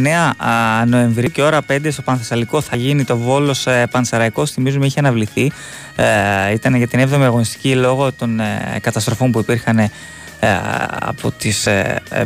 [0.86, 4.52] Νοεμβρίου και ώρα 5 στο Πανθεσσαλικό θα γίνει το Βόλος ε, Πανσαραϊκός.
[4.52, 5.52] Θυμίζουμε είχε αναβληθεί.
[5.96, 8.40] Ε, ήταν για την 7η αγωνιστική λόγω των
[8.82, 9.92] καταστροφών που υπήρχαν
[11.00, 11.68] από τις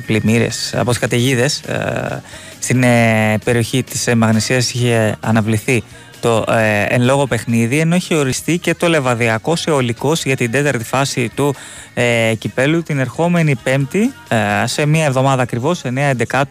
[0.05, 1.61] πλημμύρες, από τις καταιγίδες.
[2.59, 2.83] Στην
[3.43, 5.83] περιοχή της Μαγνησίας είχε αναβληθεί
[6.23, 10.83] το ε, εν λόγω παιχνίδι ενώ έχει οριστεί και το λεβαδιακό αιωλικός για την τέταρτη
[10.83, 11.55] φάση του
[11.93, 15.81] ε, κυπέλου την ερχόμενη πέμπτη ε, σε μία εβδομάδα ακριβώς
[16.31, 16.43] 9-11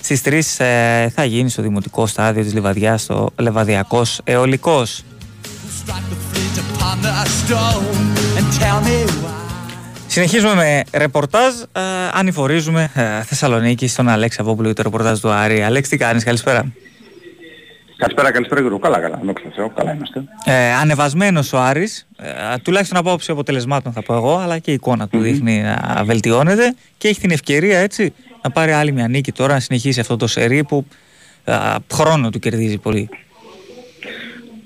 [0.00, 5.04] στις 3 ε, θα γίνει στο δημοτικό στάδιο της Λιβαδιάς το λεβαδιακός αιωλικός
[10.06, 11.54] Συνεχίζουμε με ρεπορτάζ.
[11.60, 11.80] Ε,
[12.12, 15.62] ανηφορίζουμε ε, Θεσσαλονίκη στον Αλέξη Αβόπουλο το ρεπορτάζ του Άρη.
[15.62, 16.72] Αλέξη, τι κάνεις, καλησπέρα.
[18.02, 18.78] Καλησπέρα, καλησπέρα Γιώργο.
[18.78, 19.20] Καλά, καλά.
[19.24, 20.24] Δόξα Θεώ, καλά είμαστε.
[20.44, 24.74] Ε, ανεβασμένος ο Άρης, ε, τουλάχιστον από άποψη αποτελεσμάτων θα πω εγώ, αλλά και η
[24.74, 29.32] εικόνα του δείχνει να βελτιώνεται και έχει την ευκαιρία έτσι να πάρει άλλη μια νίκη
[29.32, 30.86] τώρα, να συνεχίσει αυτό το σερί που
[31.44, 31.54] ε,
[31.92, 33.08] χρόνο του κερδίζει πολύ.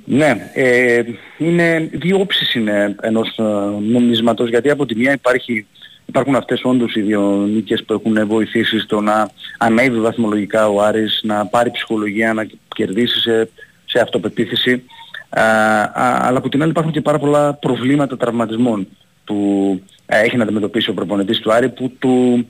[0.05, 1.03] Ναι, ε,
[1.38, 3.42] είναι δύο όψεις είναι ενός ε,
[3.81, 5.66] νομίσματος γιατί από τη μία υπάρχει
[6.09, 11.20] Υπάρχουν αυτές όντως οι δύο νίκες που έχουν βοηθήσει στο να ανέβει βαθμολογικά ο Άρης,
[11.22, 13.48] να πάρει ψυχολογία, να κερδίσει σε,
[13.84, 14.82] σε αυτοπεποίθηση.
[15.28, 15.42] Α,
[16.26, 18.86] αλλά από την άλλη υπάρχουν και πάρα πολλά προβλήματα τραυματισμών
[19.24, 22.46] που έχει να αντιμετωπίσει ο προπονητής του Άρη που, του,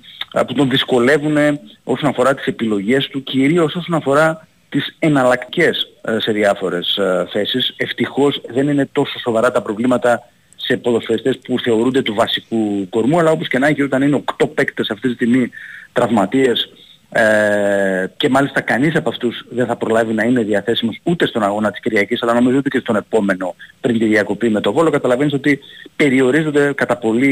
[0.47, 1.37] που τον δυσκολεύουν
[1.85, 7.75] όσον αφορά τις επιλογές του, κυρίως όσον αφορά τις εναλλακτικές ε, σε διάφορες ε, θέσεις.
[7.77, 10.23] Ευτυχώς δεν είναι τόσο σοβαρά τα προβλήματα
[10.57, 14.49] σε ποδοσφαιριστές που θεωρούνται του βασικού κορμού, αλλά όπως και να έχει όταν είναι 8
[14.55, 15.51] παίκτες αυτή τη στιγμή
[15.93, 16.73] τραυματίες
[17.11, 21.71] ε, και μάλιστα κανείς από αυτούς δεν θα προλάβει να είναι διαθέσιμος ούτε στον αγώνα
[21.71, 24.91] της Κυριακής, αλλά νομίζω ούτε και στον επόμενο πριν τη διακοπή με το Βόλο.
[24.91, 25.59] Καταλαβαίνεις ότι
[25.97, 27.31] περιορίζονται κατά πολύ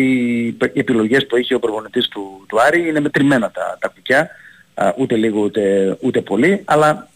[0.73, 4.31] οι επιλογές που έχει ο προπονητής του, του Άρη, είναι μετρημένα τα, τα κουκιά,
[4.97, 7.09] ούτε λίγο ούτε, ούτε πολύ, αλλά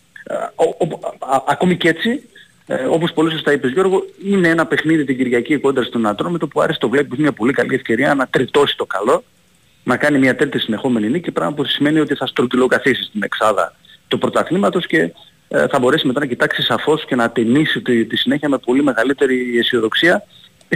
[1.47, 2.23] ακόμη και έτσι
[2.71, 6.61] ε, όπως πολύ σωστά είπες Γιώργο, είναι ένα παιχνίδι την Κυριακή κόντρα στον Ατρόμητο που
[6.61, 9.25] άρεσε το βλέπει μια πολύ καλή ευκαιρία να τριτώσει το καλό,
[9.85, 13.75] να κάνει μια τέτοια συνεχόμενη νίκη, πράγμα που σημαίνει ότι θα στρογγυλοκαθίσει στην εξάδα
[14.09, 15.13] του πρωταθλήματος και
[15.49, 18.83] ε, θα μπορέσει μετά να κοιτάξει σαφώς και να ταινίσει τη, τη συνέχεια με πολύ
[18.83, 20.25] μεγαλύτερη αισιοδοξία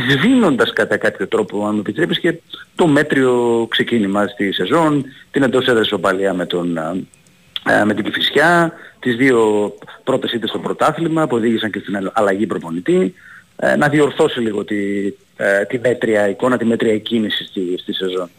[0.08, 2.34] σβήνοντας κατά κάποιο τρόπο, αν μου επιτρέπεις, και
[2.74, 8.72] το μέτριο ξεκίνημα στη σεζόν, την εντός έδρας οπαλία με, τον, ε, με την Κηφισιά,
[8.98, 9.72] τις δύο
[10.04, 13.14] πρώτες ήττες στο πρωτάθλημα που οδήγησαν και στην αλλαγή προπονητή,
[13.56, 18.30] ε, να διορθώσει λίγο τη, ε, τη μέτρια εικόνα, τη μέτρια κίνηση στη, στη σεζόν.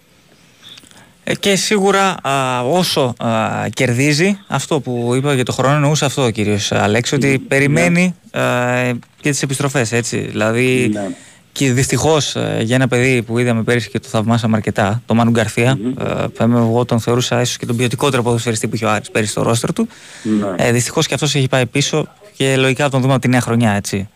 [1.23, 2.15] Ε, και σίγουρα
[2.63, 3.13] όσο
[3.73, 7.37] κερδίζει, αυτό που είπα για το χρόνο εννοούσε αυτό ο κύριος Αλέξη, ότι ναι.
[7.37, 8.15] περιμένει
[9.21, 10.17] και τις επιστροφές έτσι.
[10.17, 11.07] Δηλαδή ναι.
[11.53, 15.31] Και δυστυχώς ε, για ένα παιδί που είδαμε πέρυσι και το θαυμάσαμε αρκετά, το Μάνου
[15.31, 16.29] Γκαρθία, mm-hmm.
[16.39, 19.73] εγώ τον θεωρούσα ίσως και τον ποιοτικότερο ποδοσφαιριστή που είχε ο Άρης πέρυσι στο ρόστερ
[19.73, 19.87] του.
[19.87, 20.55] Mm-hmm.
[20.55, 22.07] Ε, δυστυχώς και αυτός έχει πάει πίσω
[22.37, 24.09] και λογικά θα τον δούμε από τη νέα χρονιά, έτσι.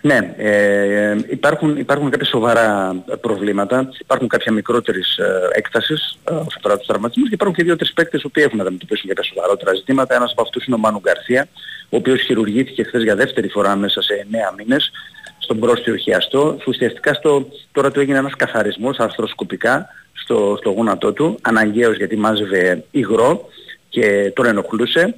[0.00, 6.76] Ναι, ε, υπάρχουν, υπάρχουν κάποια σοβαρά προβλήματα, υπάρχουν κάποια μικρότερης ε, έκτασης ε, όσον αφορά
[6.76, 10.14] τους τραυματισμούς και υπάρχουν και δύο-τρεις παίκτες που έχουν να αντιμετωπίσουν κάποια σοβαρότερα ζητήματα.
[10.14, 11.48] Ένας από αυτούς είναι ο Μάνου Γκαρθία,
[11.88, 14.90] ο οποίος χειρουργήθηκε χθες για δεύτερη φορά μέσα σε 9 μήνες
[15.38, 16.58] στον πρόστιο χιαστό.
[16.66, 22.84] Ουσιαστικά στο, τώρα του έγινε ένας καθαρισμός αρθροσκοπικά στο, στο γόνατό του, αναγκαίος γιατί μάζευε
[22.90, 23.48] υγρό
[23.88, 25.14] και τον ενοχλούσε.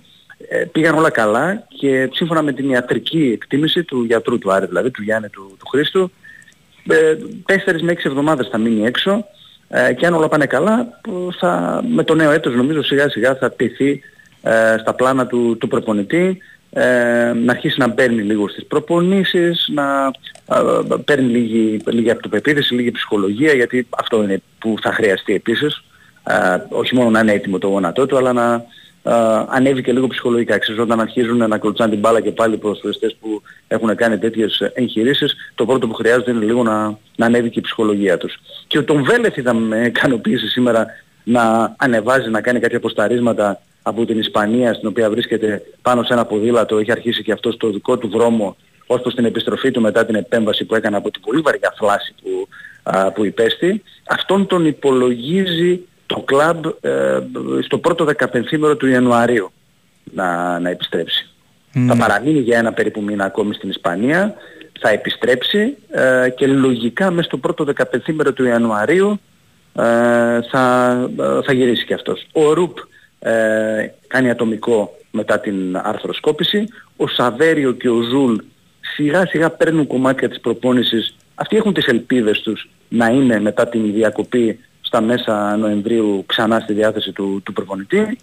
[0.49, 4.91] Ε, πήγαν όλα καλά και σύμφωνα με την ιατρική εκτίμηση του γιατρού του Άρη, δηλαδή
[4.91, 6.11] του Γιάννη του, του Χρήστου,
[6.89, 9.25] ε, τέσσερις με έξι εβδομάδες θα μείνει έξω
[9.69, 11.01] ε, και αν όλα πάνε καλά
[11.39, 14.03] θα, με το νέο έτος νομίζω σιγά σιγά θα πηθεί
[14.43, 16.39] ε, στα πλάνα του, του προπονητή
[16.73, 20.11] ε, να αρχίσει να παίρνει λίγο στις προπονήσεις, να
[20.47, 25.85] ε, παίρνει λίγη, λίγη αυτοπεποίθηση, λίγη ψυχολογία, γιατί αυτό είναι που θα χρειαστεί επίσης.
[26.25, 28.65] Ε, όχι μόνο να είναι έτοιμο το γόνατό του, αλλά να
[29.03, 29.13] ε,
[29.49, 30.59] ανέβει και λίγο ψυχολογικά.
[30.59, 35.35] Ξέρεις, όταν αρχίζουν να κλωτσάνε την μπάλα και πάλι προσφυγιστές που έχουν κάνει τέτοιες εγχειρήσεις,
[35.55, 38.41] το πρώτο που χρειάζεται είναι λίγο να, να ανέβει και η ψυχολογία τους.
[38.67, 40.87] Και τον Βέλεθ είδα με ικανοποίηση σήμερα
[41.25, 46.25] να ανεβάζει, να κάνει κάποια αποσταρίσματα από την Ισπανία στην οποία βρίσκεται πάνω σε ένα
[46.25, 50.07] ποδήλατο, έχει αρχίσει και αυτό στο δικό του δρόμο ως προς την επιστροφή του μετά
[50.07, 52.49] την επέμβαση που έκανε από την πολύ βαριά φλάση που,
[52.83, 53.83] α, που υπέστη.
[54.09, 55.81] Αυτόν τον υπολογίζει
[56.15, 57.19] το κλαμπ ε,
[57.65, 59.51] στο πρώτο δεκαπενθήμερο του Ιανουαρίου
[60.15, 61.29] να, να επιστρέψει.
[61.73, 61.93] Ναι.
[61.93, 64.35] Θα παραμείνει για ένα περίπου μήνα ακόμη στην Ισπανία,
[64.81, 69.21] θα επιστρέψει ε, και λογικά μέσα στο πρώτο δεκαπενθήμερο του Ιανουαρίου
[69.75, 72.27] ε, θα, ε, θα γυρίσει και αυτός.
[72.33, 72.79] Ο Ρουπ
[73.19, 76.65] ε, κάνει ατομικό μετά την αρθροσκόπηση.
[76.97, 78.37] Ο Σαβέριο και ο Ζουλ
[78.95, 81.17] σιγά σιγά παίρνουν κομμάτια της προπόνησης.
[81.35, 84.59] Αυτοί έχουν τις ελπίδες τους να είναι μετά την διακοπή
[84.91, 88.19] στα μέσα Νοεμβρίου ξανά στη διάθεση του, του προπονητή.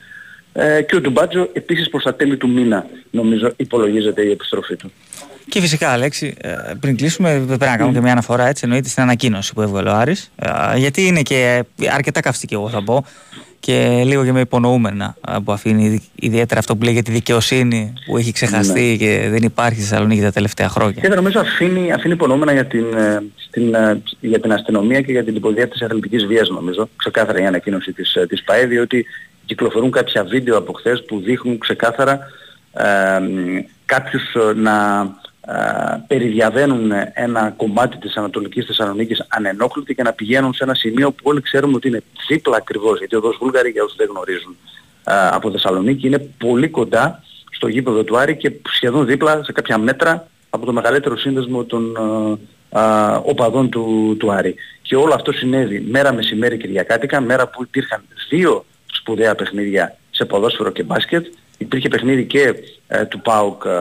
[0.54, 4.92] Ε, και ο Ντουμπάτζο επίσης προς τα τέλη του μήνα νομίζω υπολογίζεται η επιστροφή του.
[5.50, 9.04] Και φυσικά, Αλέξη, ε, πριν κλείσουμε, πρέπει να κάνουμε και μια αναφορά έτσι, εννοείται στην
[9.04, 10.32] ανακοίνωση που έβγαλε ο Άρης.
[10.36, 13.06] Ε, γιατί είναι και αρκετά καυστική, εγώ θα πω
[13.60, 18.18] και λίγο και με υπονοούμενα που αφήνει ιδιαίτερα αυτό που λέει για τη δικαιοσύνη που
[18.18, 18.96] έχει ξεχαστεί ναι.
[18.96, 21.02] και δεν υπάρχει στη Θεσσαλονίκη τα τελευταία χρόνια.
[21.02, 25.24] Και νομίζω αφήνει, αφήνει υπονοούμενα για την, ε, στην, ε, για την αστυνομία και για
[25.24, 26.90] την υποδιεύθυνση αθλητικής βίας νομίζω.
[26.96, 29.06] Ξεκάθαρα η ανακοίνωση της, ε, της ΠαΕ διότι
[29.46, 32.20] κυκλοφορούν κάποια βίντεο από χθες που δείχνουν ξεκάθαρα
[32.74, 33.20] ε,
[33.86, 34.24] κάποιους
[34.56, 35.06] να
[36.08, 41.42] περιδιαβαίνουν ένα κομμάτι της Ανατολικής Θεσσαλονίκης ανενόχλητοι και να πηγαίνουν σε ένα σημείο που όλοι
[41.42, 44.58] ξέρουμε ότι είναι δίπλα ακριβώς, γιατί ο Δός Βούλγαρη για όσους δεν γνωρίζουν
[45.32, 50.28] από Θεσσαλονίκη είναι πολύ κοντά στο γήπεδο του Άρη και σχεδόν δίπλα σε κάποια μέτρα
[50.50, 51.98] από το μεγαλύτερο σύνδεσμο των
[52.70, 54.56] α, οπαδών του, του Άρη.
[54.82, 60.72] Και όλο αυτό συνέβη μέρα μεσημέρι Κυριακάτικα, μέρα που υπήρχαν δύο σπουδαία παιχνίδια σε ποδόσφαιρο
[60.72, 61.26] και μπάσκετ
[61.58, 62.54] υπήρχε παιχνίδι και
[62.88, 63.72] ε, του ΠΑΟΚ ε,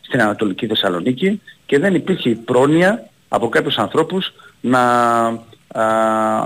[0.00, 4.80] στην Ανατολική Θεσσαλονίκη και δεν υπήρχε πρόνοια από κάποιους ανθρώπους να,
[5.74, 5.80] ε,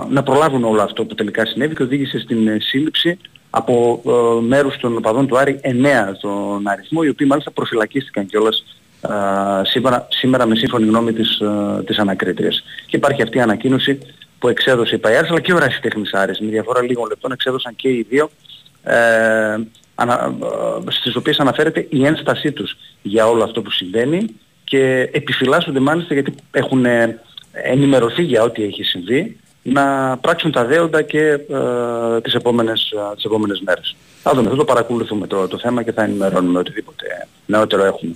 [0.09, 3.19] να προλάβουν όλο αυτό που τελικά συνέβη και οδήγησε στην ε, σύλληψη
[3.51, 5.69] από ε, μέρους των οπαδών του Άρη 9
[6.17, 8.65] στον αριθμό, οι οποίοι μάλιστα προφυλακίστηκαν κιόλας
[9.63, 11.41] σήμερα, σήμερα με σύμφωνη γνώμη της,
[11.87, 12.65] της ανακρίτριας.
[12.87, 13.99] Και υπάρχει αυτή η ανακοίνωση
[14.39, 16.41] που εξέδωσε η ΠΑΙΑΡΣ αλλά και ο Ρασιτέχνης Άρης.
[16.41, 18.31] Με διαφορά λίγων λεπτών εξέδωσαν και οι δύο
[18.83, 19.57] ε,
[19.95, 20.35] ανα,
[20.87, 24.27] ε, στις οποίες αναφέρεται η ένστασή τους για όλο αυτό που συμβαίνει
[24.65, 27.21] και επιφυλάσσονται μάλιστα γιατί έχουν ε,
[27.53, 33.25] ενημερωθεί για ό,τι έχει συμβεί να πράξουν τα δέοντα και ε, τις, επόμενες, ε, τις
[33.25, 33.97] επόμενες μέρες.
[34.23, 38.15] Θα δούμε, θα το παρακολουθούμε το, το θέμα και θα ενημερώνουμε οτιδήποτε νεότερο έχουμε.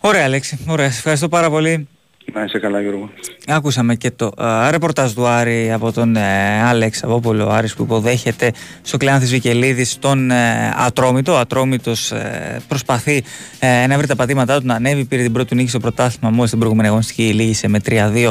[0.00, 0.86] Ωραία Αλέξη, ωραία.
[0.86, 1.88] Ευχαριστώ πάρα πολύ.
[2.32, 3.10] Να είσαι καλά Γιώργο.
[3.46, 8.52] Άκουσαμε και το α, ρεπορτάζ του Άρη από τον ε, Άλεξ Αβόπολο Άρης που υποδέχεται
[8.82, 11.32] στο Κλεάνθης Βικελίδης τον ε, Ατρόμητο.
[11.32, 13.24] Ο Ατρόμητος ε, προσπαθεί
[13.58, 15.04] ε, να βρει τα πατήματά του να ανέβει.
[15.04, 18.30] Πήρε την πρώτη νίκη στο πρωτάθλημα μόλις την προηγούμενη αγωνιστική λύγησε με 3-2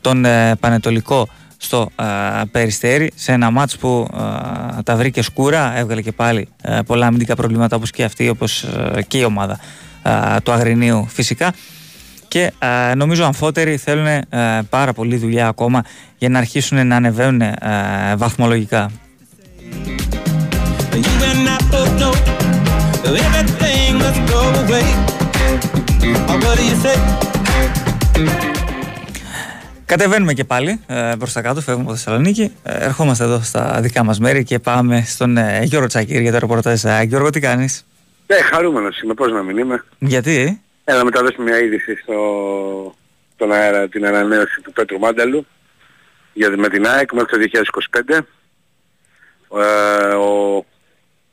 [0.00, 1.90] τον ε, Πανετολικό στο
[2.50, 4.08] Περιστέρι σε ένα μάτς που
[4.84, 6.48] τα βρήκε σκούρα έβγαλε και πάλι
[6.86, 8.66] πολλά αμυντικά προβλήματα όπως και αυτή όπως
[9.08, 9.58] και η ομάδα
[10.42, 11.52] του Αγρινίου φυσικά
[12.36, 14.24] και ε, νομίζω αμφότεροι θέλουν ε,
[14.70, 15.84] πάρα πολύ δουλειά ακόμα
[16.18, 17.56] για να αρχίσουν να ανεβαίνουν ε,
[18.16, 18.90] βαθμολογικά.
[29.86, 32.52] Κατεβαίνουμε και πάλι ε, προς τα κάτω, φεύγουμε από Θεσσαλονίκη.
[32.62, 36.38] Ε, ερχόμαστε εδώ στα δικά μας μέρη και πάμε στον ε, Γιώργο Τσακύρη για το
[36.38, 36.82] ρεπορτάζ.
[37.06, 37.84] Γιώργο, τι κάνεις;
[38.26, 39.84] Ε, χαρούμενος είμαι, πώς να μην είμαι.
[39.98, 42.94] Γιατί; Έλα μεταδώσουμε μια είδηση στο,
[43.34, 45.46] στον αέρα, την ανανέωση του Πέτρου Μάνταλου
[46.32, 47.60] για, με την ΑΕΚ μέχρι το
[48.08, 48.18] 2025.
[49.60, 50.64] Ε, ο,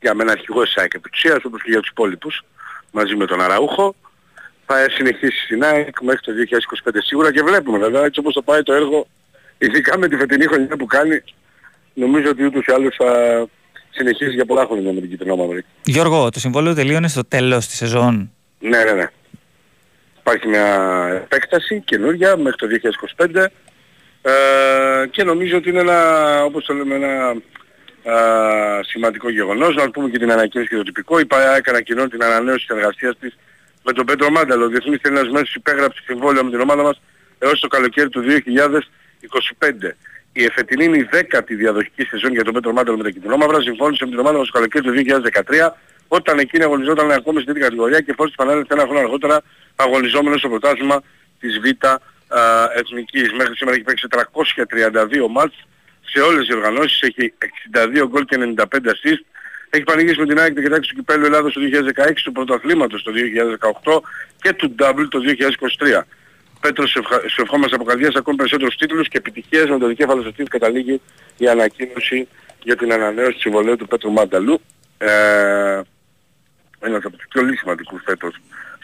[0.02, 2.44] για μένα αρχηγός της ΑΕΚ επιτουσίας, όπως και για τους υπόλοιπους,
[2.92, 3.96] μαζί με τον Αραούχο.
[4.66, 6.32] Θα συνεχίσει στην ΑΕΚ μέχρι το
[6.86, 9.08] 2025 σίγουρα και βλέπουμε βέβαια έτσι όπως θα πάει το έργο,
[9.58, 11.24] ειδικά με τη φετινή χρονιά που κάνει,
[11.94, 13.46] νομίζω ότι ούτως ή άλλως θα
[13.90, 15.66] συνεχίσει για πολλά χρόνια με την Κιτρινόμαυρη.
[15.84, 18.32] Γιώργο, το συμβόλαιο τελείωνε στο τέλος της σεζόν.
[18.60, 19.08] Ναι, ναι, ναι.
[20.26, 20.68] Υπάρχει μια
[21.24, 22.68] επέκταση καινούργια μέχρι το
[23.16, 23.46] 2025
[24.22, 27.36] ε, και νομίζω ότι είναι ένα, όπως το λέμε, ένα
[28.04, 29.76] ε, σημαντικό γεγονός.
[29.76, 31.20] Να πούμε και την ανακοίνωση και το τυπικό.
[31.20, 33.38] Η ΠΑΕΑ έκανε ανακοινώνει την ανανέωση της εργασίας της
[33.84, 34.66] με τον Πέτρο Μάνταλο.
[34.66, 37.02] Ο Διεθνής Τελειώνας Μέσος υπέγραψε συμβόλαιο με την ομάδα μας
[37.40, 38.24] έως το καλοκαίρι του
[39.60, 39.96] 2025.
[40.34, 43.62] Η εφετινή είναι η δέκατη διαδοχική σεζόν για τον Πέτρο Μάνταλο με την Κοινόμαυρα.
[43.62, 44.94] Συμφώνησε με την ομάδα μας το καλοκαίρι του
[45.34, 45.70] 2013
[46.08, 49.42] όταν εκείνη αγωνιζόταν ακόμη στην ίδια κατηγορία και εφόσον επανέλθει ένα χρόνο αργότερα
[49.76, 51.02] αγωνιζόμενος στο πρωτάθλημα
[51.40, 51.86] της Β'
[52.76, 53.32] Εθνικής.
[53.34, 55.56] Μέχρι σήμερα έχει παίξει 432 μάτς
[56.14, 57.34] σε όλες τις οργανώσεις, έχει
[57.72, 59.24] 62 γκολ και 95 assist.
[59.70, 63.12] Έχει πανηγήσει με την ΑΕΚ την κοιτάξει του Κυπέλλου Ελλάδος το 2016, του πρωταθλήματος το
[63.12, 64.02] 2018
[64.42, 66.02] και του Double το 2023.
[66.62, 66.92] Πέτρος,
[67.26, 71.02] σε ευχόμαστε από καρδιάς ακόμη περισσότερους τίτλους και επιτυχίες με το δικέφαλο στο τίτλο καταλήγει
[71.38, 72.28] η ανακοίνωση
[72.64, 74.62] για την ανανέωση του συμβολέου του Πέτρου Μάνταλου.
[74.98, 75.82] Ε,
[76.84, 78.36] ένας από τους πιο σημαντικούς φέτος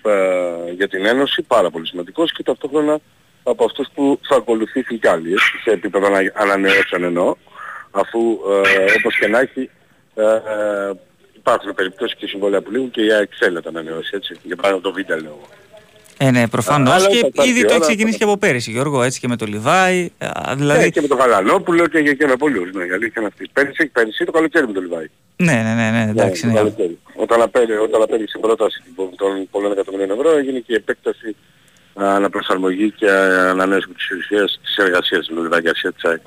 [0.01, 2.99] ε, για την Ένωση, πάρα πολύ σημαντικός και ταυτόχρονα
[3.43, 7.35] από αυτούς που θα ακολουθήσει κι άλλοι, σε επίπεδο ανανεώσεων εννοώ,
[7.91, 9.69] αφού ε, όπως και να έχει
[10.15, 10.91] ε, ε,
[11.35, 14.55] υπάρχουν περιπτώσεις και συμβόλαια που λήγουν και η ΑΕΚ θέλει να τα ανανεώσει, έτσι, για
[14.55, 15.39] πάνω το βίντεο λέω.
[16.21, 17.07] Ε, ναι, προφανώς.
[17.07, 20.11] Και ήδη το έχει ξεκινήσει και από πέρυσι, Γιώργο, έτσι και με το Λιβάη.
[20.55, 20.83] Δηλαδή...
[20.83, 22.71] Ναι, και με τον Γαλανόπουλο και, και, και με πολλούς.
[22.71, 23.49] Ναι, η αλήθεια είναι αυτή.
[23.53, 25.09] Πέρυσι, πέρυσι το καλοκαίρι με το Λιβάη.
[25.35, 26.47] Ναι, ναι, ναι, ναι, εντάξει.
[26.47, 26.69] Ναι, ναι.
[27.23, 31.35] Όταν, απέλε, όταν απέλησε η πρόταση των πολλών εκατομμυρίων ευρώ έγινε και η επέκταση
[31.93, 33.09] αναπροσαρμογή και
[33.49, 36.21] ανανέωση της ουσίας της εργασίας με την εργασία της ΑΕΚ.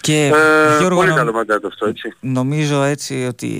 [0.00, 2.12] Και ε, Γιώργο, πολύ καλό μαντάτο αυτό, έτσι.
[2.20, 3.50] Νομίζω έτσι ότι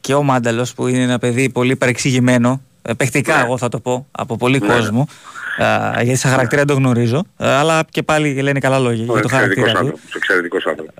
[0.00, 3.42] και ο Μάνταλος που είναι ένα παιδί πολύ παρεξηγημένο, ε, παιχτικά ναι.
[3.42, 4.66] εγώ θα το πω, από πολύ ναι.
[4.66, 5.08] κόσμο,
[5.56, 9.28] ε, γιατί σαν χαρακτήρα το γνωρίζω, ε, αλλά και πάλι λένε καλά λόγια για το
[9.28, 9.98] χαρακτήρα του.
[10.16, 10.94] Εξαιρετικός άνθρωπος.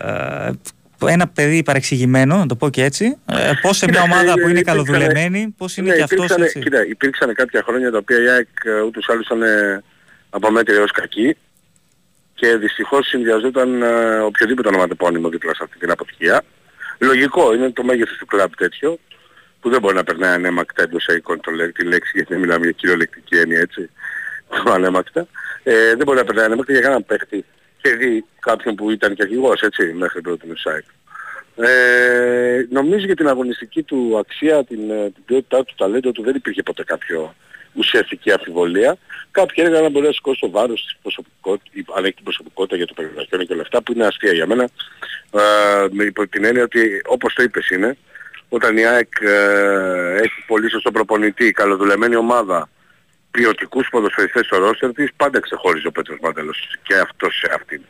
[1.06, 3.18] Ένα παιδί παρεξηγημένο, να το πω και έτσι,
[3.62, 6.58] πώς σε μια ομάδα που είναι καλοδουλεμένη, πώς είναι ναι, και αυτός έτσι.
[6.58, 8.48] Κοίτα, υπήρξαν κάποια χρόνια τα οποία η ΑΕΚ
[8.86, 9.42] ούτως άλλως ήταν
[10.30, 11.36] από μέτρη έως κακή
[12.34, 13.82] και δυστυχώς συνδυαζόταν
[14.24, 16.42] οποιοδήποτε ονοματεπώνυμο δίπλα σε αυτή την αποτυχία.
[16.98, 18.98] Λογικό, είναι το μέγεθος του κλαμπ τέτοιο,
[19.60, 22.72] που δεν μπορεί να περνάει ανέμακτα εντός εικόν το τη λέξη, γιατί δεν μιλάμε για
[22.72, 23.90] κυριολεκτική έννοια έτσι,
[24.64, 25.26] το ανέμακτα.
[25.62, 27.44] Ε, δεν μπορεί να περνάει ανέμακτα για κανέναν παίχτη
[27.82, 30.94] και δει κάποιον που ήταν και αρχηγός, έτσι, μέχρι πρώτη site.
[31.64, 36.22] Ε, νομίζω για την αγωνιστική του αξία, την, ε, την ποιότητά του, το ταλέντο του
[36.22, 37.34] δεν υπήρχε ποτέ κάποιο
[37.72, 38.96] ουσιαστική αμφιβολία.
[39.30, 42.86] Κάποιοι έλεγαν να μπορεί να σηκώσει το βάρος της προσωπικότητας, αν έχει την προσωπικότητα για
[42.86, 44.62] το περιβαλλον και όλα αυτά, που είναι αστεία για μένα,
[45.32, 47.96] ε, με υπό την έννοια ότι όπως το είπες είναι,
[48.48, 52.68] όταν η ΑΕΚ ε, έχει πολύ σωστό προπονητή, καλοδουλεμένη ομάδα,
[53.30, 57.80] ποιοτικούς ποδοσφαιριστές στο ρόστερ της, πάντα ξεχώριζε ο Πέτρος Μάντελος και αυτός σε αυτήν.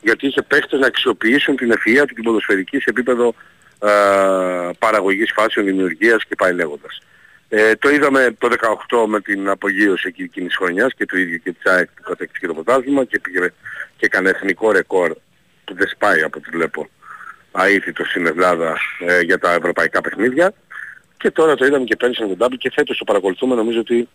[0.00, 3.34] Γιατί είχε παίχτες να αξιοποιήσουν την ευφυΐα του την ποδοσφαιρική σε επίπεδο
[3.82, 3.88] ε,
[4.78, 7.00] παραγωγής φάσεων, δημιουργίας και πάει λέγοντας.
[7.48, 8.48] Ε, το είδαμε το
[8.88, 12.02] 18 με την απογείωση εκεί εκείνης της χρονιάς και του ίδιου και της ΑΕΚ που
[12.02, 13.52] κατέκτησε το πρωτάθλημα και πήγε
[13.96, 15.12] και έκανε εθνικό ρεκόρ
[15.64, 16.88] που δεν σπάει από ό,τι βλέπω
[17.52, 20.52] αήθητος στην Ελλάδα ε, για τα ευρωπαϊκά παιχνίδια
[21.16, 24.08] και τώρα το είδαμε και πέρυσι με τον Ντάμπι και φέτος το παρακολουθούμε νομίζω ότι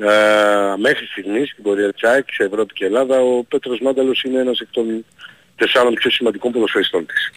[0.00, 4.40] ε, μέχρι στιγμής στην πορεία της ΑΕΚ σε Ευρώπη και Ελλάδα ο Πέτρος Μάνταλος είναι
[4.40, 5.04] ένας εκ των
[5.56, 7.32] τεσσάρων πιο σημαντικών ποδοσφαιριστών της.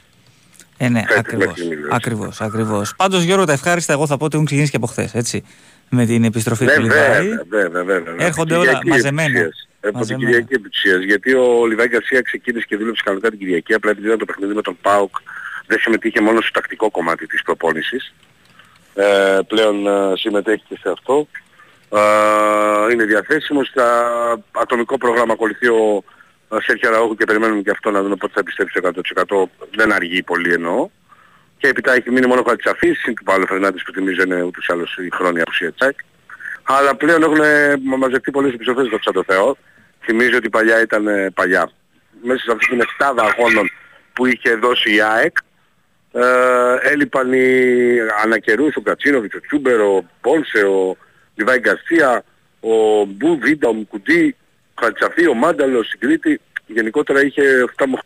[0.77, 1.53] Ε, ναι, ακριβώς,
[1.89, 2.95] ακριβώς, ακριβώς.
[2.95, 5.45] Πάντως Γιώργο τα ευχάριστα εγώ θα πω ότι έχουν ξεκινήσει και από χθες, έτσι.
[5.89, 7.29] Με την επιστροφή του Λιβάη.
[7.49, 8.15] Βέβαια, βέβαια.
[8.17, 9.49] Έρχονται όλα μαζεμένα.
[9.81, 11.03] Από την Κυριακή επιτυχίας.
[11.03, 14.53] Γιατί ο Λιβάη Γκαρσία ξεκίνησε και δούλεψε κανονικά την Κυριακή, απλά επειδή ήταν το παιχνίδι
[14.53, 15.15] με τον ΠΑΟΚ
[15.67, 18.13] δεν συμμετείχε μόνο στο τακτικό κομμάτι της προπόνησης.
[18.93, 21.27] Ε, πλέον ε, συμμετέχει και σε αυτό.
[21.93, 23.67] Ε, είναι διαθέσιμος.
[23.67, 23.87] Στα
[24.51, 26.03] ατομικό πρόγραμμα ακολουθεί ο
[26.61, 29.49] Σέρχια Ραούχου και περιμένουμε και αυτό να δούμε πότε θα επιστρέψει 100%.
[29.75, 30.89] Δεν αργεί πολύ εννοώ.
[31.57, 34.69] Και επιτά έχει μείνει μόνο ο Χαλτσαφής, είναι του Παύλου Φερνάντης που θυμίζω είναι ούτως
[34.69, 35.99] άλλως η χρόνια απουσία τσάκ.
[36.63, 37.39] Αλλά πλέον έχουν
[37.99, 39.57] μαζευτεί πολλές επιστροφές στο το Θεό.
[39.99, 41.69] Θυμίζω ότι παλιά ήταν παλιά.
[42.23, 43.69] Μέσα σε αυτή την εκτάδα αγώνων
[44.13, 45.37] που είχε δώσει η ΑΕΚ,
[46.11, 47.45] ε, έλειπαν οι
[48.23, 50.97] ανακερούς, ο Κατσίνοβιτς, ο Τσούμπερ, ο Πόλσε, ο
[51.35, 52.23] Λιβάη Γκαρσία,
[52.59, 54.35] ο Μπου, Βίντα, ο Μουκουντή,
[54.73, 56.39] ο Χαλτσαφή, ο Μάνταλος, η Κρήτη.
[56.65, 57.97] Γενικότερα είχε 7 με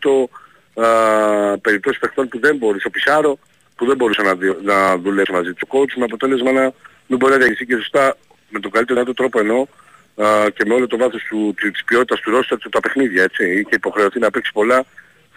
[0.74, 3.38] 8 ε, περιπτώσεις παιχτών που δεν μπορούσε, ο Πισάρο,
[3.76, 6.72] που δεν μπορούσε να, να δουλέψει μαζί του coach με αποτέλεσμα να
[7.06, 8.16] μην μπορεί να διαχειριστεί και σωστά
[8.48, 9.68] με τον καλύτερο του τρόπο ενώ
[10.16, 13.44] ε, και με όλο το βάθος του, της ποιότητας του ρόστα του τα παιχνίδια έτσι.
[13.44, 14.84] Είχε υποχρεωθεί να παίξει πολλά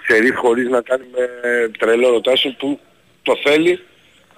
[0.07, 1.27] σε χωρίς να κάνει με
[1.77, 2.79] τρελό ρωτάσιο που
[3.21, 3.79] το θέλει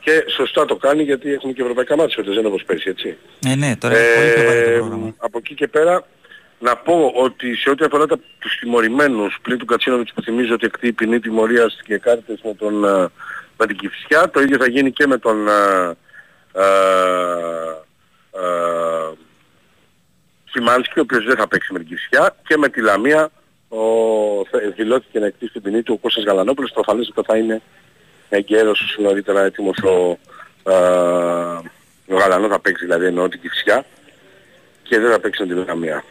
[0.03, 3.17] και σωστά το κάνει γιατί έχουμε και ευρωπαϊκά μάτια δεν είναι όπως πέρσι έτσι.
[3.45, 5.13] Ναι, ναι, τώρα είναι πολύ πιο το πρόγραμμα.
[5.17, 6.05] Από εκεί και πέρα
[6.59, 10.65] να πω ότι σε ό,τι αφορά τα, τους τιμωρημένους πλην του Κατσίνοβιτς που θυμίζω ότι
[10.65, 13.09] εκτεί ποινή τιμωρίας και κάρτες με, τον, ε,
[13.57, 15.95] με την Κηφισιά, το ίδιο θα γίνει και με τον ε,
[16.53, 16.63] ε,
[18.31, 19.11] ε,
[20.45, 23.29] Σιμάνσκι, ο οποίος δεν θα παίξει με την Κηφισιά και με τη Λαμία
[23.67, 23.77] ο,
[24.75, 27.61] δηλώθηκε να εκτίσει την ποινή του ο Κώστας Γαλανόπουλος, προφανώς ότι θα είναι
[28.35, 30.17] εγκαίρος νωρίτερα έτοιμος ο,
[30.71, 30.75] α,
[32.07, 33.85] ο Γαλανός θα παίξει δηλαδή εννοώ την Κυφσιά
[34.83, 36.03] και δεν θα παίξει με την Λαμία.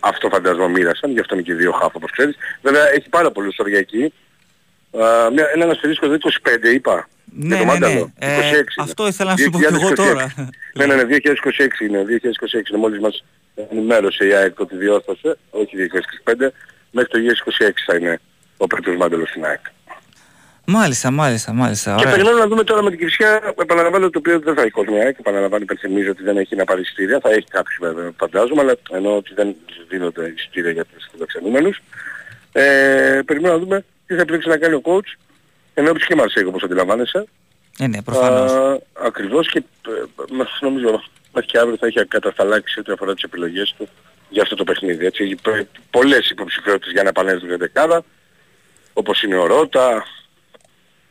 [0.00, 2.36] Αυτό φαντάζομαι μοίρασαν, γι' αυτό είναι και δύο χάφ όπως ξέρεις.
[2.62, 4.12] Βέβαια έχει πάρα πολλούς τώρα εκεί.
[4.94, 7.08] Uh, ένα αστερίσκο 25 είπα.
[7.24, 8.00] Ναι, ναι, ναι.
[8.00, 10.34] 26 ε, αυτό ήθελα να σου πω και εγώ τώρα.
[10.74, 13.24] ναι, ναι, ναι, 2026 είναι, 2026 είναι μόλις μας
[13.70, 15.76] ενημέρωσε η ΑΕΚ ότι διόρθωσε, όχι
[16.24, 16.34] 2025,
[16.90, 17.18] μέχρι το
[17.58, 18.20] 2026 θα είναι
[18.56, 19.60] ο Πέτρος Μάντελος στην ΑΕΚ.
[20.66, 21.94] Μάλιστα, μάλιστα, μάλιστα.
[21.98, 24.96] Και περιμένω να δούμε τώρα με την Κυψιά, επαναλαμβάνω το οποίο δεν θα έχει κόσμο
[24.96, 28.74] ΑΕΚ, επαναλαμβάνω υπενθυμίζω ότι δεν έχει να πάρει εισιτήρια, θα έχει κάποιους βέβαια φαντάζομαι, αλλά
[28.90, 29.56] ενώ ότι δεν
[29.88, 31.82] δίνονται εισιτήρια για τους φιλοξενούμενους.
[32.52, 35.16] Ε, περιμένω να δούμε τι θα επιλέξει να κάνει ο coach,
[35.74, 37.24] ενώ και Μαρσέικο όπως αντιλαμβάνεσαι.
[37.78, 38.52] Ε, ναι, προφανώς.
[38.52, 40.24] Α, ακριβώς και ε,
[40.60, 41.02] νομίζω
[41.32, 43.88] μέχρι και αύριο θα έχει κατασταλάξει ό,τι αφορά τις επιλογές του
[44.28, 45.06] για αυτό το παιχνίδι.
[45.06, 45.24] Έτσι.
[45.24, 45.36] Έχει
[45.90, 48.04] πολλές υποψηφιότητες για να επανέλθουν για δεκάδα,
[48.92, 50.04] όπως είναι ο Ρώτα,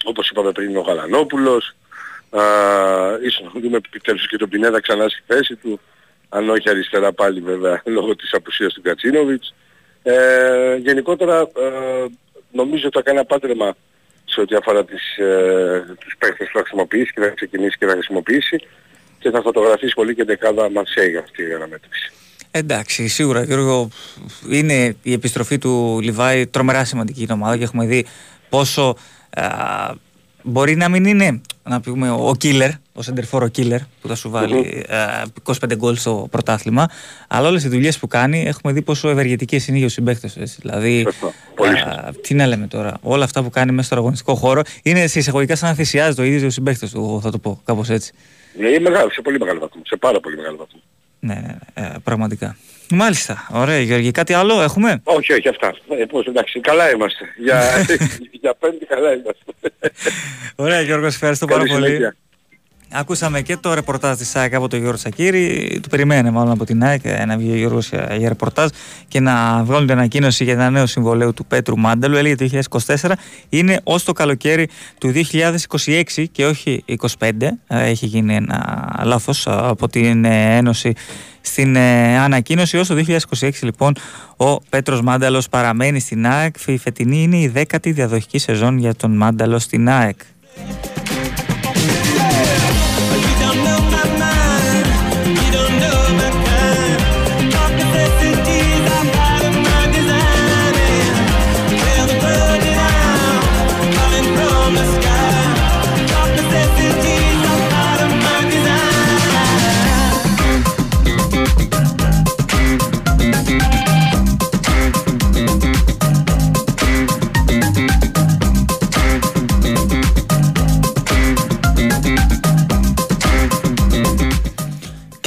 [0.05, 1.75] όπως είπαμε πριν ο Γαλανόπουλος,
[2.29, 2.41] α,
[3.23, 5.79] ίσως να δούμε επιτέλους και τον Πινέδα ξανά στη θέση του,
[6.29, 9.53] αν όχι αριστερά πάλι βέβαια λόγω της απουσίας του Κατσίνοβιτς.
[10.03, 12.05] Ε, γενικότερα ε,
[12.51, 13.75] νομίζω ότι θα κάνει ένα πάντρεμα
[14.25, 17.91] σε ό,τι αφορά τις, ε, τους παίχτες που θα χρησιμοποιήσει και θα ξεκινήσει και θα
[17.91, 18.61] χρησιμοποιήσει
[19.19, 22.11] και θα φωτογραφίσει πολύ και δεκάδα Μαρσέη για αυτή η αναμέτρηση.
[22.51, 23.89] Εντάξει, σίγουρα Γιώργο,
[24.49, 28.05] είναι η επιστροφή του Λιβάη τρομερά σημαντική η ομάδα και έχουμε δει
[28.49, 28.95] πόσο
[29.35, 29.93] α,
[30.43, 34.85] μπορεί να μην είναι να πούμε, ο killer, ο σεντερφόρο killer που θα σου βάλει
[35.43, 36.89] 25 γκολ στο πρωτάθλημα,
[37.27, 40.55] αλλά όλες οι δουλειές που κάνει έχουμε δει πόσο ευεργετικές είναι οι συμπαίκτες.
[40.59, 41.07] Δηλαδή,
[41.85, 45.19] α, τι να λέμε τώρα, όλα αυτά που κάνει μέσα στο αγωνιστικό χώρο είναι σε
[45.19, 48.13] εισαγωγικά σαν να θυσιάζει το ίδιο ο συμπαίκτες του, θα το πω κάπως έτσι.
[48.57, 50.79] Ναι, μεγάλο, σε πολύ μεγάλο βαθμό, σε πάρα πολύ μεγάλο βαθμό.
[51.19, 51.41] Ναι, ναι,
[51.73, 52.57] ναι, ε, πραγματικά.
[52.91, 53.47] Μάλιστα.
[53.51, 54.11] Ωραία, Γιώργη.
[54.11, 55.73] Κάτι άλλο έχουμε; Όχι, όχι, αυτά.
[55.99, 57.25] Ε, πώς, εντάξει, καλά είμαστε.
[57.37, 57.61] Για,
[58.41, 59.43] για πέντε καλά είμαστε.
[60.55, 62.13] Ωραία, Γιώργο, ευχαριστώ πάρα πολύ.
[62.93, 65.79] Ακούσαμε και το ρεπορτάζ της ΑΕΚ από τον Γιώργο Σακύρη.
[65.83, 68.69] Του περιμένε μάλλον από την ΑΕΚ να βγει ο Γιώργος για ρεπορτάζ
[69.07, 72.15] και να βγάλουν την ανακοίνωση για ένα νέο συμβολέο του Πέτρου Μάνταλου.
[72.15, 72.61] Έλεγε το
[72.99, 73.11] 2024
[73.49, 75.13] είναι ως το καλοκαίρι του
[75.85, 76.83] 2026 και όχι
[77.19, 77.31] 2025.
[77.67, 80.93] Έχει γίνει ένα λάθος από την Ένωση
[81.41, 81.77] στην
[82.23, 82.77] ανακοίνωση.
[82.77, 83.03] Ως το
[83.39, 83.93] 2026 λοιπόν
[84.37, 86.55] ο Πέτρος Μάνταλος παραμένει στην ΑΕΚ.
[86.65, 90.19] Η φετινή είναι η δέκατη διαδοχική σεζόν για τον Μάνταλο στην ΑΕΚ.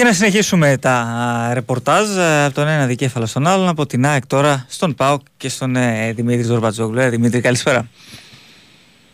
[0.05, 4.26] Και να συνεχίσουμε τα ρεπορτάζ ε, από τον ένα δικέφαλο στον άλλον, από την ΑΕΚ
[4.26, 7.00] τώρα στον ΠΑΟΚ και στον ε, Δημήτρης Ζορμπατζόγλου.
[7.00, 7.88] Ε, Δημήτρη, καλησπέρα.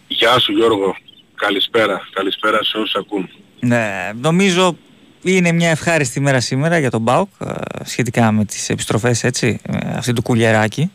[0.08, 0.96] Γεια σου Γιώργο.
[1.34, 2.00] Καλησπέρα.
[2.12, 3.28] Καλησπέρα σε όσους ακούν.
[3.60, 4.76] Ναι, νομίζω
[5.22, 7.52] είναι μια ευχάριστη μέρα σήμερα για τον ΠΑΟΚ ε,
[7.84, 9.60] σχετικά με τις επιστροφές έτσι,
[9.96, 10.90] αυτή του κουλιαράκι,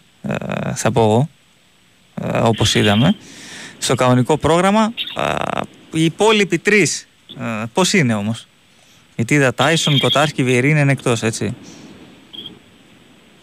[0.76, 1.30] θα πω εγώ,
[2.44, 3.16] όπως είδαμε.
[3.78, 4.94] Στο κανονικό πρόγραμμα,
[5.92, 7.08] οι υπόλοιποι τρεις,
[7.74, 8.48] πώς είναι όμως;
[9.16, 11.56] Γιατί είδα Τάισον, Κοτάρσκι, Βιερίν είναι εκτός, έτσι.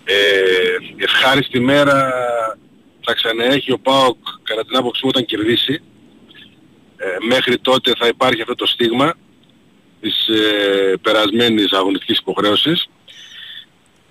[0.05, 0.14] Ε,
[0.97, 2.12] ευχάριστη μέρα
[3.01, 5.83] θα ξαναέχει ο ΠΑΟΚ κατά την άποψή μου όταν κερδίσει.
[6.97, 9.14] Ε, μέχρι τότε θα υπάρχει αυτό το στίγμα
[10.01, 12.89] της ε, περασμένης αγωνιστικής υποχρέωσης.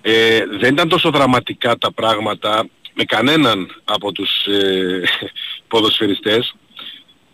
[0.02, 5.02] Ε, δεν ήταν τόσο δραματικά τα πράγματα με κανέναν από τους ε,
[5.68, 6.54] ποδοσφαιριστές.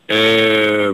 [0.07, 0.91] Ε,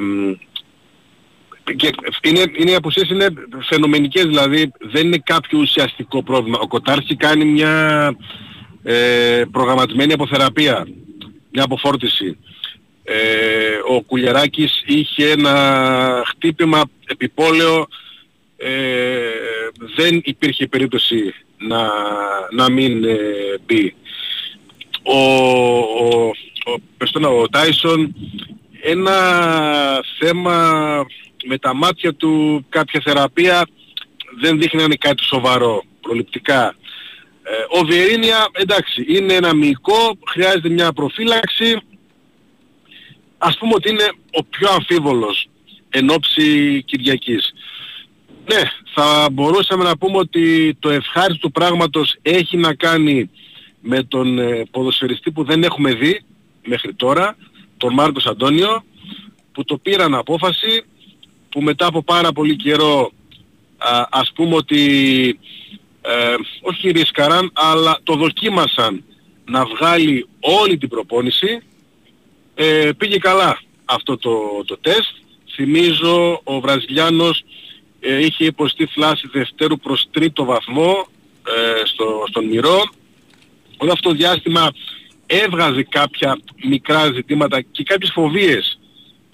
[1.77, 3.27] και είναι, είναι οι απουσίες είναι
[3.61, 6.59] φαινομενικές, δηλαδή δεν είναι κάποιο ουσιαστικό πρόβλημα.
[6.61, 8.17] Ο Κοτάρχη κάνει μια
[8.83, 10.87] ε, προγραμματισμένη αποθεραπεία,
[11.53, 12.39] μια αποφόρτιση.
[13.05, 13.17] Ε,
[13.89, 17.87] ο Κουλιαράκης είχε ένα χτύπημα επιπόλαιο,
[18.57, 18.71] ε,
[19.97, 21.89] δεν υπήρχε περίπτωση να,
[22.51, 23.17] να μην ε,
[23.67, 23.95] μπει.
[25.03, 25.19] Ο,
[25.79, 26.31] ο,
[27.23, 28.15] ο, ο Τάισον
[28.87, 29.15] ένα
[30.19, 31.07] θέμα
[31.47, 33.67] με τα μάτια του κάποια θεραπεία
[34.41, 36.75] δεν δείχνει κάτι σοβαρό προληπτικά.
[37.43, 41.81] Ε, ο Βιερίνια εντάξει είναι ένα μυϊκό, χρειάζεται μια προφύλαξη.
[43.39, 45.49] Ας πούμε ότι είναι ο πιο αμφίβολος
[45.89, 47.55] εν ώψη Κυριακής.
[48.53, 48.63] Ναι,
[48.95, 53.31] θα μπορούσαμε να πούμε ότι το ευχάριστο του πράγματος έχει να κάνει
[53.81, 56.25] με τον ε, ποδοσφαιριστή που δεν έχουμε δει
[56.65, 57.37] μέχρι τώρα,
[57.77, 58.85] τον Μάρκος Αντώνιο,
[59.53, 60.85] που το πήραν απόφαση
[61.55, 63.13] που μετά από πάρα πολύ καιρό
[63.79, 64.83] α, ας πούμε ότι
[66.01, 69.05] ε, όχι ρισκαράν αλλά το δοκίμασαν
[69.45, 71.63] να βγάλει όλη την προπόνηση
[72.55, 75.15] ε, πήγε καλά αυτό το, το τεστ.
[75.55, 77.45] Θυμίζω ο Βραζιλιάνος
[78.01, 81.07] ε, είχε υποστεί φλάση δευτέρου προς τρίτο βαθμό
[81.47, 82.83] ε, στο, στον Μυρό.
[83.77, 84.71] Όλο αυτό το διάστημα
[85.27, 88.79] έβγαζε κάποια μικρά ζητήματα και κάποιες φοβίες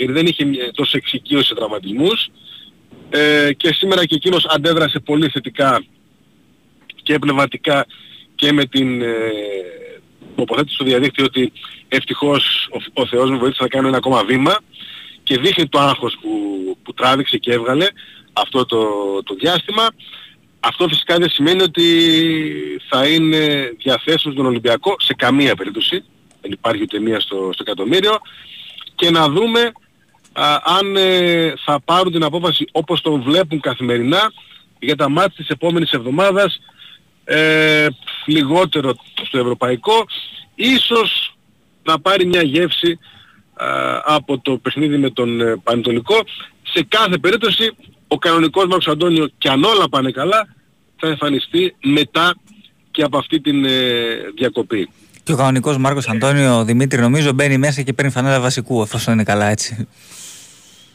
[0.00, 2.30] γιατί δεν είχε τόσο εξοικείωση σε τραυματισμούς
[3.10, 5.84] ε, και σήμερα και εκείνος αντέδρασε πολύ θετικά
[7.02, 7.86] και πνευματικά
[8.34, 9.08] και με την ε,
[10.34, 11.52] τοποθέτηση στο διαδίκτυο ότι
[11.88, 14.58] ευτυχώς ο, ο Θεός μου βοήθησε να κάνω ένα ακόμα βήμα
[15.22, 16.30] και δείχνει το άγχος που,
[16.82, 17.86] που τράβηξε και έβγαλε
[18.32, 18.86] αυτό το,
[19.22, 19.86] το διάστημα.
[20.60, 21.84] Αυτό φυσικά δεν σημαίνει ότι
[22.88, 26.04] θα είναι διαθέσιμος στον Ολυμπιακό σε καμία περίπτωση.
[26.40, 28.18] Δεν υπάρχει ούτε μία στο, στο εκατομμύριο.
[28.94, 29.72] Και να δούμε
[30.62, 34.32] αν ε, θα πάρουν την απόφαση όπως τον βλέπουν καθημερινά
[34.78, 36.60] για τα μάτια της επόμενης εβδομάδας
[37.24, 37.86] ε,
[38.26, 38.94] λιγότερο
[39.26, 40.06] στο ευρωπαϊκό
[40.54, 41.36] ίσως
[41.82, 42.98] να πάρει μια γεύση
[44.04, 46.16] από το παιχνίδι με τον ε, Πανετολικό
[46.62, 47.76] σε κάθε περίπτωση
[48.08, 50.48] ο κανονικός Μάρκος Αντώνιο και αν όλα πάνε καλά
[50.96, 52.34] θα εμφανιστεί μετά
[52.90, 53.70] και από αυτή την ε,
[54.36, 54.90] διακοπή.
[55.22, 59.22] Και ο κανονικός Μάρκος Αντώνιο Δημήτρη νομίζω μπαίνει μέσα και παίρνει φανέλα βασικού εφόσον είναι
[59.22, 59.88] καλά έτσι.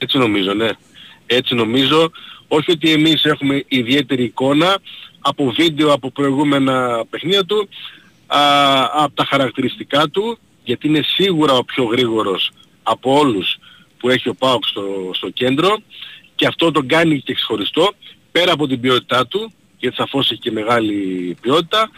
[0.05, 0.69] Έτσι νομίζω ναι.
[1.25, 2.11] Έτσι νομίζω.
[2.47, 4.77] Όχι ότι εμείς έχουμε ιδιαίτερη εικόνα
[5.19, 7.69] από βίντεο από προηγούμενα παιχνίδια του,
[8.27, 8.39] α,
[8.93, 12.51] από τα χαρακτηριστικά του, γιατί είναι σίγουρα ο πιο γρήγορος
[12.83, 13.57] από όλους
[13.97, 15.77] που έχει ο Πάοξ στο, στο κέντρο
[16.35, 17.93] και αυτό τον κάνει και ξεχωριστό
[18.31, 21.89] πέρα από την ποιότητά του γιατί σαφώς έχει και μεγάλη ποιότητα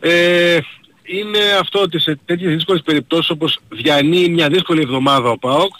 [0.00, 0.58] ε,
[1.02, 5.74] είναι αυτό ότι σε τέτοιες δύσκολες περιπτώσεις όπως διανύει μια δύσκολη εβδομάδα ο ΠΑΟΚ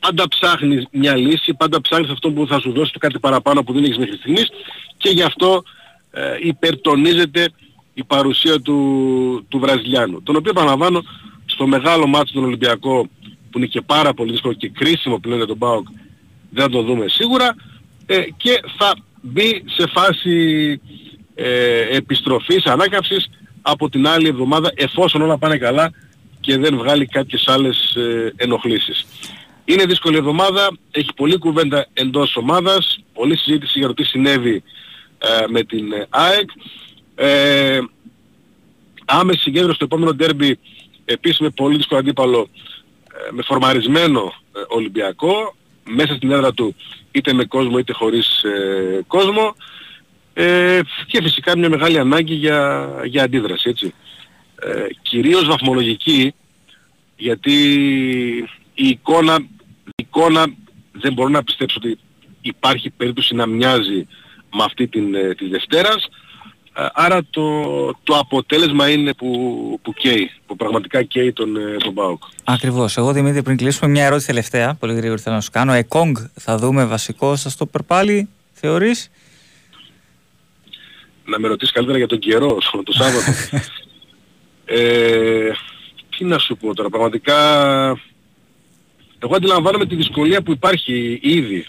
[0.00, 3.72] πάντα ψάχνεις μια λύση, πάντα ψάχνεις αυτό που θα σου δώσει το κάτι παραπάνω που
[3.72, 4.48] δεν έχεις μέχρι στιγμής
[4.96, 5.62] και γι' αυτό
[6.10, 7.48] ε, υπερτονίζεται
[7.94, 10.22] η παρουσία του, του Βραζιλιάνου.
[10.22, 11.02] Τον οποίο επαναλαμβάνω
[11.44, 13.08] στο μεγάλο μάτσο του Ολυμπιακό
[13.50, 15.86] που είναι και πάρα πολύ δύσκολο και κρίσιμο πλέον για τον ΠΑΟΚ
[16.50, 17.54] δεν θα το δούμε σίγουρα
[18.06, 20.80] ε, και θα μπει σε φάση
[21.34, 23.30] ε, επιστροφής, ανάκαψης
[23.62, 25.92] από την άλλη εβδομάδα εφόσον όλα πάνε καλά
[26.40, 29.06] και δεν βγάλει κάποιες άλλες ε, ενοχλήσεις.
[29.70, 34.62] Είναι δύσκολη εβδομάδα, έχει πολλή κουβέντα εντός ομάδας, πολλή συζήτηση για το τι συνέβη
[35.18, 36.50] ε, με την ε, ΑΕΚ.
[37.14, 37.80] Ε,
[39.04, 40.58] άμεση συγκέντρωση στο επόμενο ντέρμπι
[41.04, 42.48] επίσης με πολύ δύσκολο αντίπαλο
[43.12, 44.32] ε, με φορμαρισμένο
[44.68, 45.54] Ολυμπιακό
[45.84, 46.74] μέσα στην έδρα του
[47.10, 48.44] είτε με κόσμο είτε χωρίς
[49.06, 49.54] κόσμο
[50.34, 53.94] ε, και φυσικά μια μεγάλη ανάγκη για, για αντίδραση έτσι.
[54.62, 56.34] Ε, κυρίως βαθμολογική
[57.16, 57.54] γιατί
[58.74, 59.44] η εικόνα, η
[60.00, 60.46] εικόνα
[60.92, 61.98] δεν μπορώ να πιστέψω ότι
[62.40, 64.06] υπάρχει περίπτωση να μοιάζει
[64.56, 66.08] με αυτή την, ε, της Δευτέρας
[66.74, 67.62] ε, άρα το,
[68.02, 72.22] το αποτέλεσμα είναι που, που καίει, που πραγματικά καίει τον, ε, τον ΠΑΟΚ.
[72.44, 72.96] Ακριβώς.
[72.96, 75.72] Εγώ Δημήτρη πριν κλείσουμε μια ερώτηση τελευταία, πολύ γρήγορα θέλω να σου κάνω.
[75.72, 79.10] Εκόγκ θα δούμε βασικό σας το περπάλι, θεωρείς;
[81.24, 83.32] Να με ρωτήσεις καλύτερα για τον καιρό, το Σάββατο.
[84.64, 85.50] ε,
[86.16, 87.36] τι να σου πω τώρα, πραγματικά
[89.22, 91.66] εγώ αντιλαμβάνομαι τη δυσκολία που υπάρχει ήδη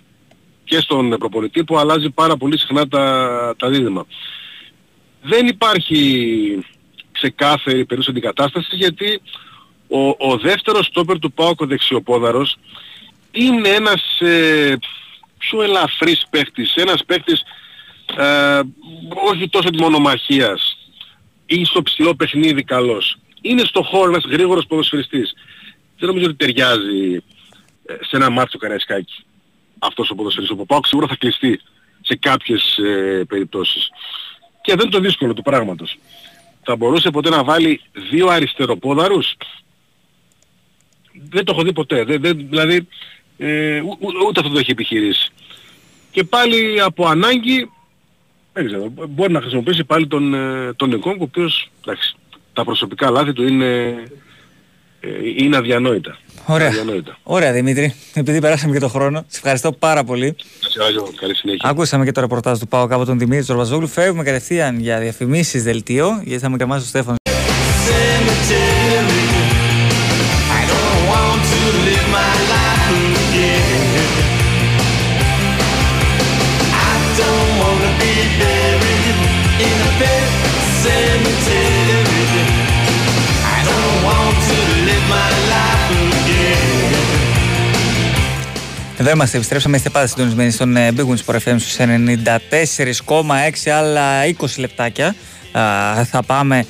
[0.64, 4.06] και στον προπονητή που αλλάζει πάρα πολύ συχνά τα, τα δίδυμα.
[5.22, 6.66] Δεν υπάρχει
[7.12, 9.22] ξεκάθαρη περίπτωση αντικατάστασης γιατί
[9.88, 12.58] ο, ο δεύτερος στόπερ του ΠΑΟΚ ο δεξιοπόδαρος
[13.32, 14.78] είναι ένας ε,
[15.38, 17.44] πιο ελαφρύς παίχτης, ένας παίχτης
[18.18, 18.60] ε,
[19.32, 20.78] όχι τόσο της μονομαχίας
[21.46, 23.18] ή στο ψηλό παιχνίδι καλός.
[23.42, 25.34] Είναι στο χώρο ένας γρήγορος ποδοσφαιριστής.
[26.00, 27.20] Δεν νομίζω ότι ταιριάζει ε,
[28.02, 29.26] σε ένα μάτσο Καραϊσκάκη
[29.80, 30.60] αυτός ο ποδοσφαιριστής.
[30.60, 31.62] Ο Πάοκ σίγουρα θα κλειστεί
[32.02, 33.90] σε κάποιες ε, περιπτώσεις.
[34.62, 35.98] Και δεν είναι το δύσκολο του πράγματος.
[36.64, 39.36] Θα μπορούσε ποτέ να βάλει δύο αριστεροπόδαρους;
[41.30, 42.04] Δεν το έχω δει ποτέ.
[42.04, 42.88] Δεν, δεν, δηλαδή
[43.38, 45.32] ε, ού, ούτε αυτό το έχει επιχειρήσει.
[46.12, 47.70] Και πάλι από ανάγκη
[48.54, 52.16] δεν ξέρω, μπορεί να χρησιμοποιήσει πάλι τον, ε, τον Νικόγκ, ο οποίος εντάξει,
[52.54, 54.04] τα προσωπικά λάθη του είναι, ε,
[55.38, 56.18] είναι αδιανόητα.
[56.46, 56.68] Ωραία.
[56.68, 57.18] Αδιανόητα.
[57.24, 60.36] Ωραία Δημήτρη, επειδή περάσαμε και τον χρόνο, σε ευχαριστώ πάρα πολύ.
[61.20, 61.70] Καλή συνέχεια.
[61.70, 63.88] Ακούσαμε και το ρεπορτάζ του Πάου από τον Δημήτρη Τζορβαζόγλου.
[63.88, 67.20] Φεύγουμε κατευθείαν για διαφημίσεις δελτίο, γιατί θα με κρεμάσει ο Στέφανος.
[89.02, 94.04] Εδώ είμαστε, επιστρέψαμε, είστε πάντα συντονισμένοι στον ε, Big Wings Sport FM στους 94,6 άλλα
[94.40, 95.16] 20 λεπτάκια.
[96.06, 96.66] θα πάμε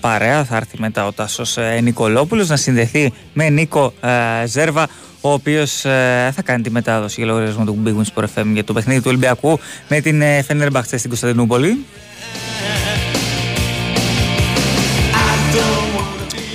[0.00, 4.88] παρέα, θα έρθει μετά ο Τάσος ε, Νικολόπουλος να συνδεθεί με Νίκο ε, Ζέρβα
[5.20, 5.80] ο οποίος
[6.30, 9.06] θα κάνει τη μετάδοση για λογαριασμό του Big Wings Sport FM για το παιχνίδι του
[9.08, 9.58] Ολυμπιακού
[9.88, 11.84] με την Φενέρμπαχτσε στην Κωνσταντινούπολη.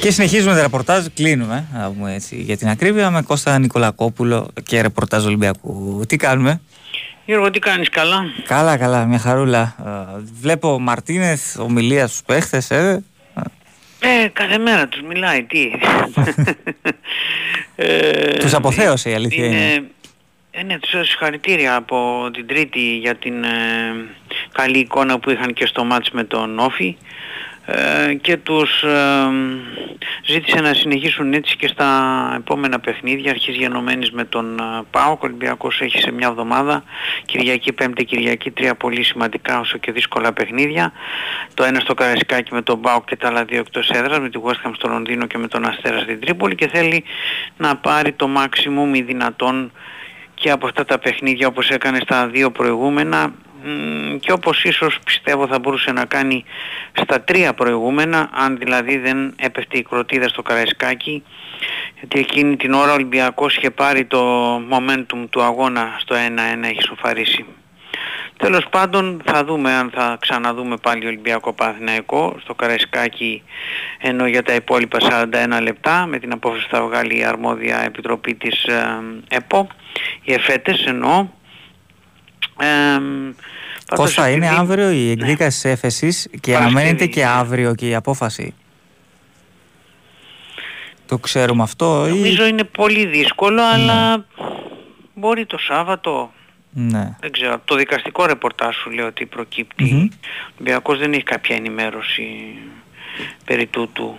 [0.06, 1.68] Και συνεχίζουμε το ρεπορτάζ, κλείνουμε
[2.08, 6.04] έτσι, για την ακρίβεια με Κώστα Νικολακόπουλο και ρεπορτάζ Ολυμπιακού.
[6.08, 6.62] Τι κάνουμε;
[7.26, 9.76] Γιώργο, τι κάνεις, καλά; Καλά, καλά, μια χαρούλα.
[10.42, 13.04] Βλέπω Μαρτίνεθ, ομιλία στους παίχτες, ε.
[14.00, 15.72] Ε, κάθε μέρα τους μιλάει, τι.
[17.76, 19.56] ε, τους αποθέωσε η αλήθεια είναι.
[19.56, 19.88] είναι.
[20.52, 23.50] Ε, ναι, τους συγχαρητήρια από την Τρίτη για την ε,
[24.52, 26.98] καλή εικόνα που είχαν και στο μάτς με τον Όφη.
[27.68, 29.30] Ε, και τους ε,
[30.26, 35.24] ζήτησε να συνεχίσουν έτσι και στα επόμενα παιχνίδια αρχής γενομένης με τον ε, ΠΑΟΚ.
[35.24, 36.84] Ο Ολυμπιακός έχει σε μια εβδομάδα
[37.26, 40.92] Κυριακή, Πέμπτη, Κυριακή τρία πολύ σημαντικά όσο και δύσκολα παιχνίδια.
[41.54, 44.40] Το ένα στο Καραϊσκάκι με τον ΠΑΟΚ και τα άλλα δύο εκτός έδρας με τη
[44.44, 47.04] West Ham στο Λονδίνο και με τον Αστέρα στην Τρίπολη και θέλει
[47.58, 49.72] να πάρει το maximum δυνατόν
[50.34, 53.34] και από αυτά τα παιχνίδια όπως έκανε στα δύο προηγούμενα
[54.20, 56.44] και όπως ίσως πιστεύω θα μπορούσε να κάνει
[56.94, 61.24] στα τρία προηγούμενα αν δηλαδή δεν έπεφτε η κροτίδα στο Καραϊσκάκι
[62.00, 66.82] γιατί εκείνη την ώρα ο Ολυμπιακός είχε πάρει το momentum του αγώνα στο 1-1 έχει
[66.82, 67.46] σοφαρίσει.
[68.38, 73.44] Τέλος πάντων θα δούμε αν θα ξαναδούμε πάλι Ολυμπιακό Παναθηναϊκό στο Καραϊσκάκι
[73.98, 74.98] ενώ για τα υπόλοιπα
[75.58, 79.68] 41 λεπτά με την απόφαση θα βγάλει η αρμόδια επιτροπή της ε, ΕΠΟ
[80.24, 81.26] οι εφέτες εννοώ ε,
[83.96, 88.54] Πώς θα είναι αύριο η εκδίκαση της έφεσης και αναμένεται και αύριο και η απόφαση.
[91.06, 93.68] Το ξέρουμε αυτό Νομίζω είναι πολύ δύσκολο ναι.
[93.68, 94.26] αλλά
[95.14, 96.32] μπορεί το Σάββατο
[96.78, 97.16] ναι.
[97.20, 99.84] Δεν ξέρω, από το δικαστικό ρεπορτάζ σου λέω ότι προκύπτει.
[99.94, 100.10] Ο
[100.54, 102.26] Ολυμπιακός δεν έχει κάποια ενημέρωση
[103.46, 104.16] περί τούτου.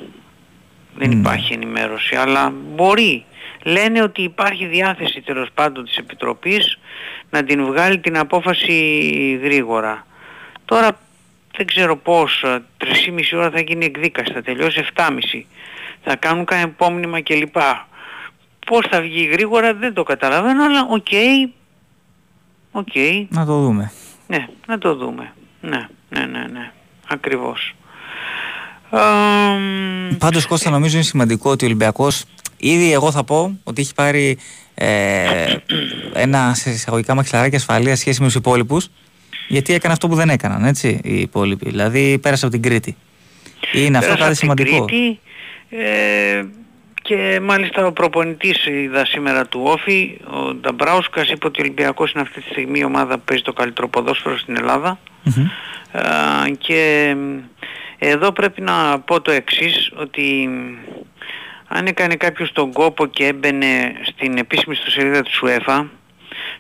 [0.96, 1.14] Δεν ναι.
[1.14, 3.24] υπάρχει ενημέρωση, αλλά μπορεί.
[3.62, 6.78] Λένε ότι υπάρχει διάθεση τέλος πάντων της Επιτροπής
[7.30, 10.06] να την βγάλει την απόφαση γρήγορα.
[10.64, 10.98] Τώρα
[11.56, 12.60] δεν ξέρω πώς, 3,5
[13.34, 15.46] ώρα θα γίνει εκδίκαση, θα τελειώσει 7,5.
[16.02, 17.56] Θα κάνουν κανένα υπόμνημα κλπ.
[18.66, 21.50] Πώς θα βγει γρήγορα δεν το καταλαβαίνω, αλλά OK, okay,
[22.76, 23.26] Okay.
[23.28, 23.92] Να το δούμε.
[24.26, 25.32] Ναι, να το δούμε.
[25.60, 26.72] Ναι, ναι, ναι, ναι.
[27.08, 27.74] Ακριβώς.
[30.18, 32.24] Πάντως Κώστα νομίζω είναι σημαντικό ότι ο Ολυμπιακός
[32.56, 34.38] ήδη εγώ θα πω ότι έχει πάρει
[34.78, 35.56] ε,
[36.14, 38.90] ένα σε εισαγωγικά μαξιλαράκι ασφαλείας σχέση με τους υπόλοιπους
[39.48, 41.68] γιατί έκανε αυτό που δεν έκαναν έτσι οι υπόλοιποι.
[41.68, 42.96] Δηλαδή πέρασε από την Κρήτη.
[43.72, 44.84] Είναι αυτό κάτι σημαντικό.
[44.84, 45.20] Κρήτη,
[45.70, 46.44] ε,
[47.02, 52.22] και μάλιστα ο προπονητής είδα σήμερα του Όφη, ο Νταμπράουσκας είπε ότι ο Ολυμπιακός είναι
[52.22, 54.98] αυτή τη στιγμή η ομάδα που παίζει το καλύτερο ποδόσφαιρο στην ελλαδα
[56.58, 57.14] και
[57.98, 60.48] εδώ πρέπει να πω το εξής, ότι
[61.68, 65.86] αν έκανε κάποιος τον κόπο και έμπαινε στην επίσημη ιστοσελίδα της UEFA,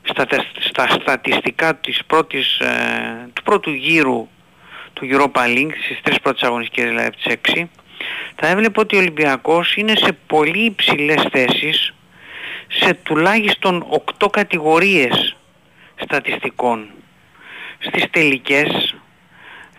[0.02, 0.26] στα,
[0.58, 4.28] στα στατιστικά της πρώτης, ε, του πρώτου γύρου
[4.92, 7.68] του Europa League, στις τρεις πρώτες αγωνιστικές δηλαδή τις 6,
[8.34, 11.94] θα έβλεπε ότι ο Ολυμπιακός είναι σε πολύ υψηλές θέσεις
[12.68, 13.86] σε τουλάχιστον
[14.20, 15.36] 8 κατηγορίες
[15.96, 16.90] στατιστικών.
[17.78, 18.94] Στις τελικές,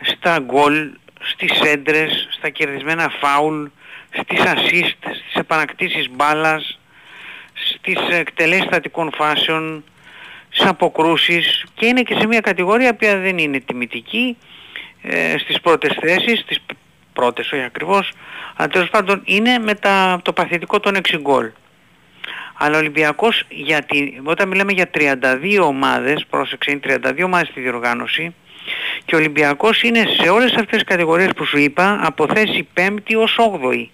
[0.02, 3.66] στα γκολ, στις έντρες, στα κερδισμένα φάουλ,
[4.12, 6.80] στις assist, στις επανακτήσεις μπάλας,
[7.54, 9.84] στις εκτελέσεις στατικών φάσεων,
[10.50, 14.38] στις αποκρούσεις και είναι και σε μια κατηγορία που δεν είναι τιμητική
[15.02, 16.60] ε, στις πρώτες θέσεις, στις
[17.14, 18.12] πρώτες, όχι ακριβώς,
[18.56, 21.52] αλλά τέλος πάντων είναι με τα, το παθητικό των 6 γκολ.
[22.60, 28.34] Αλλά ο Ολυμπιακός, γιατί, όταν μιλάμε για 32 ομάδες, πρόσεξε, είναι 32 ομάδες στη διοργάνωση,
[29.06, 33.16] και ο Ολυμπιακός είναι σε όλες αυτές τις κατηγορίες που σου είπα από θέση 5η
[33.18, 33.88] ως 8η.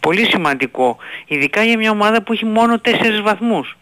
[0.00, 2.90] Πολύ σημαντικό, ειδικά για μια ομάδα που έχει μόνο 4
[3.22, 3.76] βαθμούς.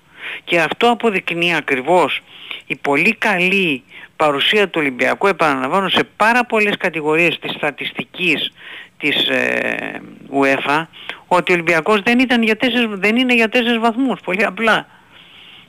[0.44, 2.22] Και αυτό αποδεικνύει ακριβώς
[2.66, 3.82] η πολύ καλή
[4.16, 8.52] παρουσία του Ολυμπιακού, επαναλαμβάνω, σε πάρα πολλές κατηγορίες της στατιστικής
[8.98, 10.00] της ε,
[10.32, 10.86] UEFA,
[11.26, 14.86] ότι ο Ολυμπιακός δεν, ήταν για τέσσερις, δεν είναι για τέσσερις βαθμούς, πολύ απλά.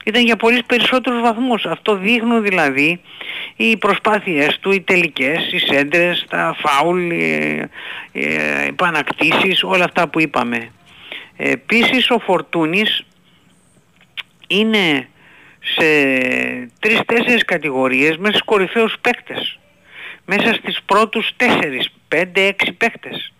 [0.04, 1.66] Ήταν για πολύ περισσότερους βαθμούς.
[1.66, 3.02] Αυτό δείχνουν δηλαδή
[3.56, 7.70] οι προσπάθειες του, οι τελικές, οι σέντρες, τα φάουλ, οι,
[8.12, 8.26] οι
[8.68, 10.72] επανακτήσεις, όλα αυτά που είπαμε.
[11.38, 13.04] Επίσης ο Φορτούνης
[14.48, 15.08] είναι
[15.60, 15.84] σε
[16.80, 19.60] τρεις-τέσσερις κατηγορίες μέσα στους κορυφαίους παίκτες.
[20.26, 23.34] Μέσα στις πρώτους τέσσερις, πέντε-έξι παίκτες.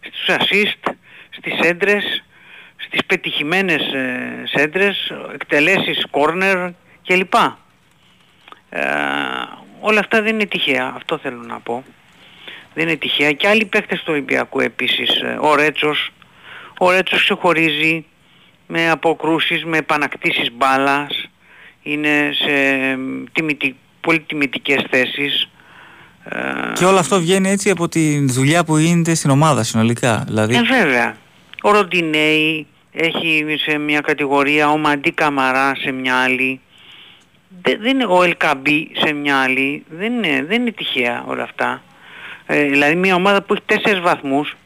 [0.00, 0.92] Στους assist,
[1.30, 2.24] στις έντρες,
[2.90, 6.70] στις πετυχημένες ε, σέντρες, εκτελέσεις corner
[7.06, 7.34] κλπ.
[8.70, 8.80] Ε,
[9.80, 11.84] όλα αυτά δεν είναι τυχαία, αυτό θέλω να πω.
[12.74, 13.32] Δεν είναι τυχαία.
[13.32, 15.20] Και άλλοι παίκτες του Ολυμπιακού επίσης.
[15.20, 16.12] Ε, ο Ρέτσος,
[16.78, 18.04] ο Ρέτσος ξεχωρίζει
[18.66, 21.28] με αποκρούσεις, με επανακτήσεις μπάλας
[21.82, 22.52] είναι σε
[23.32, 25.48] τιμητι, πολύ τιμητικές θέσεις.
[26.24, 30.24] Ε, και όλο αυτό βγαίνει έτσι από τη δουλειά που γίνεται στην ομάδα συνολικά.
[30.26, 30.54] Δηλαδή...
[30.54, 31.16] Ε, βέβαια.
[31.62, 36.60] Ο Ροντινέη έχει σε μια κατηγορία, ο Μαντί Καμαρά σε μια άλλη.
[37.62, 39.84] Δεν, είναι ο Ελκαμπή σε μια άλλη.
[39.88, 41.82] Δεν είναι, δεν είναι τυχαία όλα αυτά.
[42.46, 44.56] Ε, δηλαδή μια ομάδα που έχει τέσσερις βαθμούς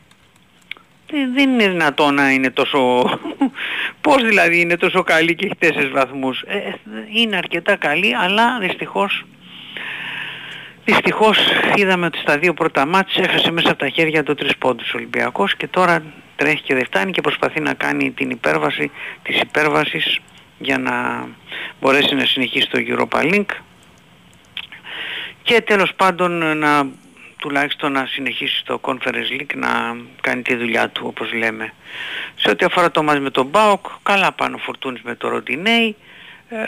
[1.34, 3.04] δεν είναι δυνατόν να είναι τόσο...
[4.00, 6.42] Πώς δηλαδή είναι τόσο καλή και έχει τέσσερις βαθμούς.
[6.46, 6.72] Ε,
[7.12, 9.24] είναι αρκετά καλή, αλλά δυστυχώς...
[10.85, 11.39] Δυστυχώς
[11.74, 14.97] είδαμε ότι στα δύο πρώτα μάτς έχασε μέσα από τα χέρια του τρεις πόντους ο
[14.97, 16.03] Ολυμπιακός και τώρα
[16.37, 18.91] τρέχει και δεν φτάνει και προσπαθεί να κάνει την υπέρβαση
[19.22, 20.20] της υπέρβασης
[20.59, 21.26] για να
[21.80, 23.47] μπορέσει να συνεχίσει το Europa Link
[25.43, 26.87] και τέλος πάντων να
[27.37, 31.72] τουλάχιστον να συνεχίσει το Conference League να κάνει τη δουλειά του όπως λέμε.
[32.35, 35.97] Σε ό,τι αφορά το μας με τον Μπάουκ, καλά πάνω φορτούνης με το Ροντινέι.
[36.49, 36.64] Ε,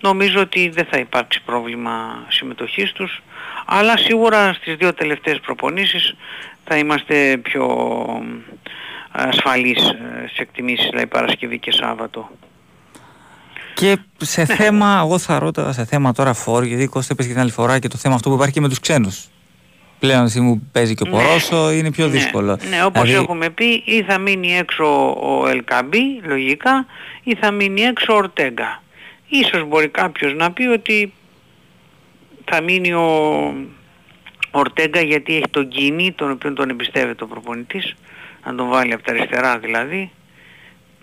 [0.00, 3.22] νομίζω ότι δεν θα υπάρξει πρόβλημα συμμετοχής τους
[3.66, 6.14] αλλά σίγουρα στις δύο τελευταίες προπονήσεις
[6.64, 7.66] θα είμαστε πιο
[9.10, 12.30] ασφαλείς ε, στις εκτιμήσεις δηλαδή Παρασκευή και Σάββατο.
[13.74, 14.54] Και σε ναι.
[14.54, 17.78] θέμα, εγώ θα ρώταγα σε θέμα τώρα φόρ, γιατί Κώστα είπες και την άλλη φορά
[17.78, 19.28] και το θέμα αυτό που υπάρχει και με τους ξένους.
[19.98, 21.16] Πλέον εσύ μου παίζει και ο ναι.
[21.16, 22.10] Πορόσο, είναι πιο ναι.
[22.10, 22.58] δύσκολο.
[22.68, 23.22] Ναι, όπως δηλαδή...
[23.22, 24.84] έχουμε πει, ή θα μείνει έξω
[25.20, 26.86] ο Ελκαμπή, λογικά,
[27.22, 28.82] ή θα μείνει έξω ο Ορτέγκα.
[29.28, 31.12] Ίσως μπορεί κάποιος να πει ότι
[32.44, 33.54] θα μείνει ο
[34.50, 37.94] Ορτέγκα γιατί έχει τον Κίνη, τον οποίο τον εμπιστεύεται ο προπονητής,
[38.44, 40.10] να τον βάλει από τα αριστερά δηλαδή.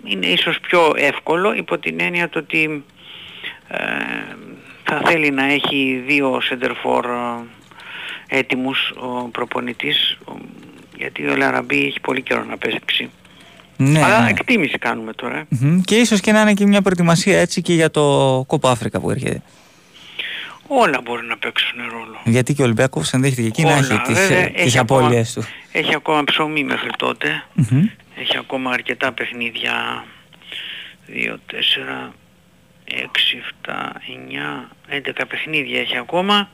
[0.03, 2.83] Είναι ίσως πιο εύκολο υπό την έννοια το ότι
[3.67, 3.77] ε,
[4.83, 7.05] θα θέλει να έχει δύο σεντερφόρ
[8.27, 10.17] έτοιμους ο προπονητής
[10.97, 13.09] γιατί ο Λαραμπή έχει πολύ καιρό να παίξει.
[13.77, 14.03] Ναι.
[14.03, 15.47] Αλλά εκτίμηση κάνουμε τώρα.
[15.85, 19.11] Και ίσως και να είναι και μια προετοιμασία έτσι και για το κόπο Αφρικα που
[19.11, 19.41] έρχεται.
[20.67, 22.19] Όλα μπορεί να παίξουν ρόλο.
[22.23, 25.43] Γιατί και ο Ολυμπιακός ενδέχεται και εκεί να έχει τις, ε, τις απώλειες του.
[25.71, 26.89] Έχει ακόμα ψωμί μέχρι
[28.15, 30.05] Έχει ακόμα αρκετά παιχνίδια.
[31.07, 32.13] 2, 4,
[32.85, 36.49] 6, 7, 9, 11 παιχνίδια έχει ακόμα.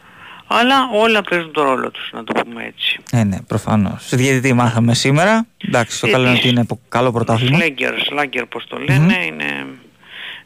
[0.53, 2.99] Αλλά όλα παίζουν το ρόλο τους, να το πούμε έτσι.
[3.11, 4.09] Ναι, ναι, προφανώς.
[4.15, 5.45] Διαιτητή μάθαμε σήμερα.
[5.67, 7.57] Εντάξει, το καλό είναι ότι είναι καλό πρωτάθλημα.
[7.57, 9.65] Σλέγκερ, Σλάγκερ πώς το λένε, είναι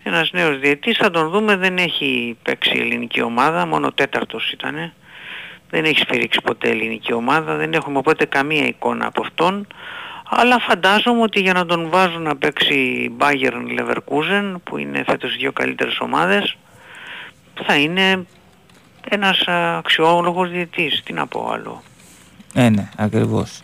[0.03, 0.97] ένας νέος διαιτής.
[0.97, 4.93] Θα τον δούμε, δεν έχει παίξει ελληνική ομάδα, μόνο τέταρτος ήτανε.
[5.69, 9.67] Δεν έχει σφυρίξει ποτέ ελληνική ομάδα, δεν έχουμε οπότε καμία εικόνα από αυτόν.
[10.29, 15.51] Αλλά φαντάζομαι ότι για να τον βάζουν να παίξει Bayern Leverkusen, που είναι φέτος δύο
[15.51, 16.57] καλύτερες ομάδες,
[17.65, 18.25] θα είναι
[19.09, 19.43] ένας
[19.77, 21.83] αξιόλογος διετής, τι να πω άλλο.
[22.53, 23.61] Ε, ναι, ακριβώς.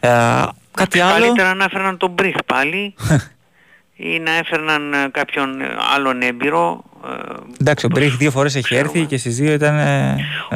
[0.00, 2.94] Ε, κάτι άλλο; Καλύτερα να έφεραν τον Μπριχ πάλι
[3.96, 6.84] ή να έφερναν ε, κάποιον ε, άλλον έμπειρο.
[7.60, 9.78] Εντάξει, ο Μπριχ δύο φορές έχει έρθει και στις δύο ήταν...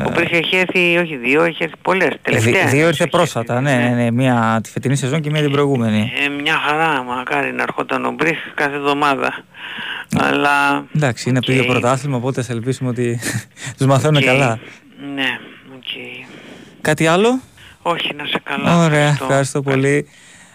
[0.07, 2.09] Ο Μπριχ έχει έρθει, όχι δύο, έχει έρθει πολλές.
[2.23, 2.67] Τελευταία.
[2.67, 6.13] δύο ήρθε πρόσφατα, ναι, ναι, ναι, μία τη φετινή σεζόν και μία την προηγούμενη.
[6.25, 9.45] Ε, μια χαρά, μακάρι να ερχόταν ο Μπριχ κάθε εβδομάδα.
[10.19, 10.85] Αλλά...
[10.97, 11.47] Εντάξει, είναι okay.
[11.47, 13.21] το ίδιο πρωτάθλημα, οπότε θα ελπίσουμε ότι
[13.77, 14.59] τους μαθαίνουν καλά.
[15.15, 15.39] Ναι,
[15.75, 15.83] OK.
[15.83, 16.27] Okay.
[16.81, 17.41] Κάτι άλλο;
[17.83, 18.77] Όχι, να 'σαι καλά.
[18.77, 20.09] Ωραία, ευχαριστώ, ευχαριστώ πολύ.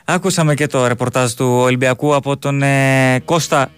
[0.06, 3.70] Άκουσαμε και το ρεπορτάζ του Ολυμπιακού από τον ε, Κώστα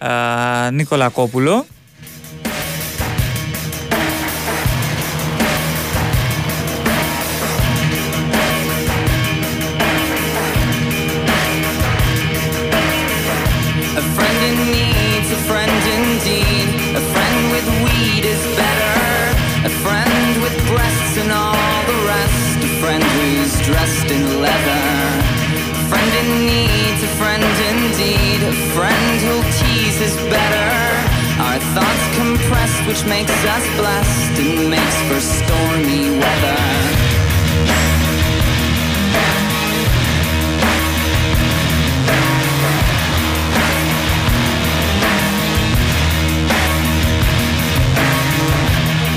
[31.79, 36.61] thoughts compressed, which makes us blessed and makes for stormy weather.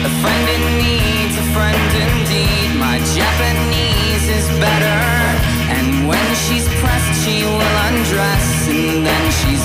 [0.08, 2.68] A friend in need, a friend indeed.
[2.78, 5.00] My Japanese is better.
[5.76, 9.61] And when she's pressed, she will undress, and then she's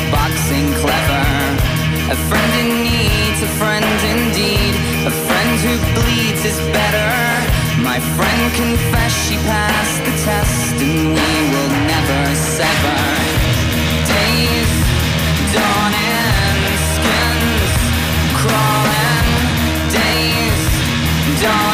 [2.29, 4.73] friend in need's a friend indeed.
[5.07, 7.11] A friend who bleeds is better.
[7.81, 12.99] My friend confessed she passed the test, and we will never sever.
[14.11, 14.71] Days
[15.55, 17.73] dawning, skins
[18.39, 19.27] crawling.
[19.99, 20.63] Days
[21.41, 21.66] dawning,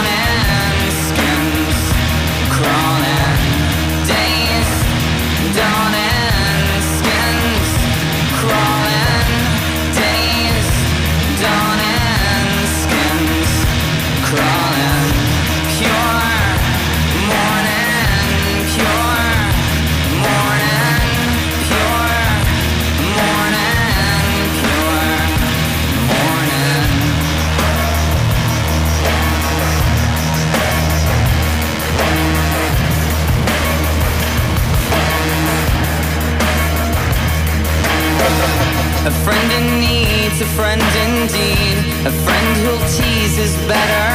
[40.56, 41.78] friend indeed.
[42.06, 44.10] A friend who'll tease is better.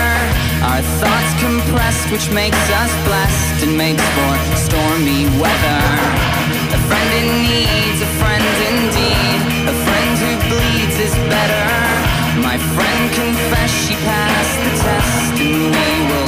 [0.62, 5.82] Our thoughts compressed, which makes us blessed and makes for stormy weather.
[6.78, 9.38] A friend in need's a friend indeed.
[9.72, 11.70] A friend who bleeds is better.
[12.48, 16.27] My friend confessed she passed the test, and we will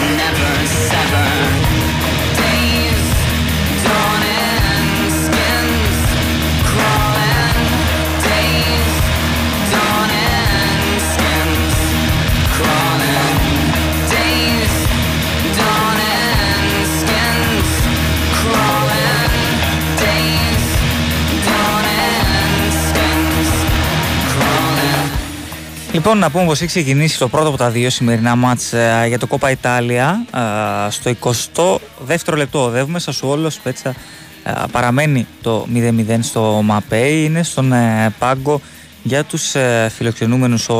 [25.93, 29.19] Λοιπόν, να πούμε πως έχει ξεκινήσει το πρώτο από τα δύο σημερινά μάτς ε, για
[29.19, 30.25] το Κόπα Ιτάλια
[30.87, 32.99] ε, στο 22ο λεπτό οδεύουμε.
[32.99, 33.95] Σα όλο Σπέτσα
[34.45, 37.73] ε, παραμένει το 0-0 στο ΜΑΠΕΙ είναι στον
[38.19, 38.61] πάγκο
[39.03, 39.55] για τους
[39.89, 40.75] φιλοξενούμενους ο,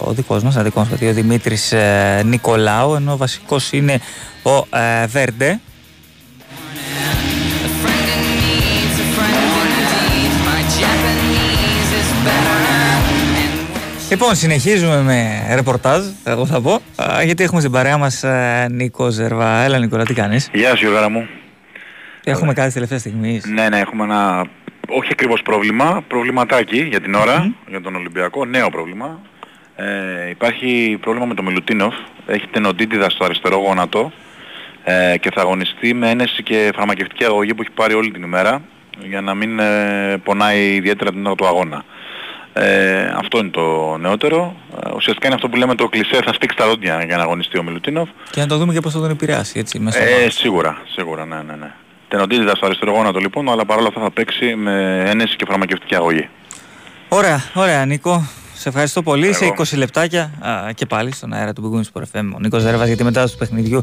[0.00, 1.74] ο δικός μας, ο ο Δημήτρης
[2.24, 4.00] Νικολάου ενώ ο βασικός είναι
[4.42, 4.66] ο
[5.08, 5.60] Βέρντε
[14.10, 16.80] Λοιπόν, συνεχίζουμε με ρεπορτάζ, εγώ θα πω,
[17.24, 19.62] γιατί έχουμε στην παρέα μας ε, Νίκο Ζερβά.
[19.62, 21.28] Έλα Νικόλα, τι κάνεις; Γεια σου Γιώργα μου.
[22.24, 23.44] Έχουμε κάτι τελευταία στιγμής.
[23.44, 24.46] Ναι, ναι, έχουμε ένα
[24.88, 29.20] όχι ακριβώς πρόβλημα, προβληματάκι για την ωρα για τον Ολυμπιακό, νέο πρόβλημα.
[29.76, 31.94] Ε, υπάρχει πρόβλημα με τον Μιλουτίνοφ,
[32.26, 34.12] έχει τενοντίτιδα στο αριστερό γόνατο
[34.84, 38.62] ε, και θα αγωνιστεί με ένεση και φαρμακευτική αγωγή που έχει πάρει όλη την ημέρα
[39.04, 41.84] για να μην ε, πονάει ιδιαίτερα την ώρα του αγώνα.
[42.52, 44.56] Ε, αυτό είναι το νεότερο.
[44.84, 47.58] Ε, ουσιαστικά είναι αυτό που λέμε το κλισέ θα στήξει τα δόντια για να αγωνιστεί
[47.58, 48.08] ο Μιλουτίνοφ.
[48.30, 51.36] Και να το δούμε και πώς θα τον επηρεάσει έτσι μέσα ε, Σίγουρα, σίγουρα, ναι,
[51.36, 51.72] ναι, ναι.
[52.08, 56.28] Τενοντίζεται στο αριστερό γόνατο λοιπόν, αλλά παρόλα αυτά θα παίξει με ένεση και φαρμακευτική αγωγή.
[57.08, 58.28] Ωραία, ωραία Νίκο.
[58.60, 59.34] Σε ευχαριστώ πολύ.
[59.34, 62.24] Σε 20 λεπτάκια α, και πάλι στον αέρα του Big Sport FM.
[62.34, 63.82] Ο Νίκος Δέρβα για τη μετάδοση του παιχνιδιού α,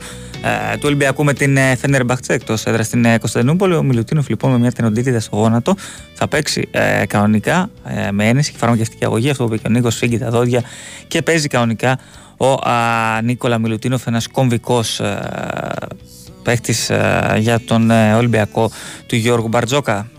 [0.73, 3.75] του Ολυμπιακού με την Φένερ Μπαχτσέ εκτός έδρας στην ε, Κωνσταντινούπολη.
[3.75, 5.75] Ο Μιλουτίνοφ λοιπόν με μια τενοντίτιδα στο γόνατο
[6.13, 9.30] θα παίξει ε, κανονικά ε, με ένεση και φαρμακευτική αγωγή.
[9.30, 10.63] Αυτό που είπε και ο Νίκος φύγει τα δόντια
[11.07, 11.99] και παίζει κανονικά
[12.38, 12.71] ο α,
[13.23, 15.01] Νίκολα Μιλουτίνοφ, ένας κομβικός
[16.43, 16.91] παίχτης
[17.38, 18.71] για τον Ολυμπιακό
[19.05, 20.09] του Γιώργου Μπαρτζόκα.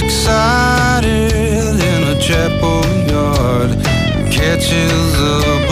[0.00, 2.80] Excited in a chapel
[3.10, 3.70] yard.
[4.30, 5.71] Catches a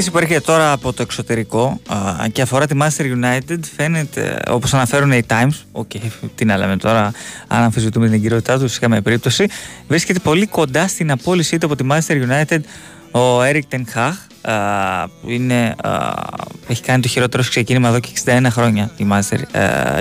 [0.00, 3.58] είδηση που έρχεται τώρα από το εξωτερικό α, και αφορά τη Master United.
[3.76, 6.00] Φαίνεται, όπως αναφέρουν οι Times, okay,
[6.34, 7.12] τι να λέμε τώρα,
[7.46, 9.46] αν αμφισβητούμε την εγκυρότητά τους, σε καμία περίπτωση,
[9.88, 12.60] βρίσκεται πολύ κοντά στην απόλυσή του από τη Master United
[13.10, 14.12] ο Eric Ten Hag,
[15.20, 15.74] που είναι,
[16.68, 19.38] έχει κάνει το χειρότερο ξεκίνημα εδώ και 61 χρόνια η Master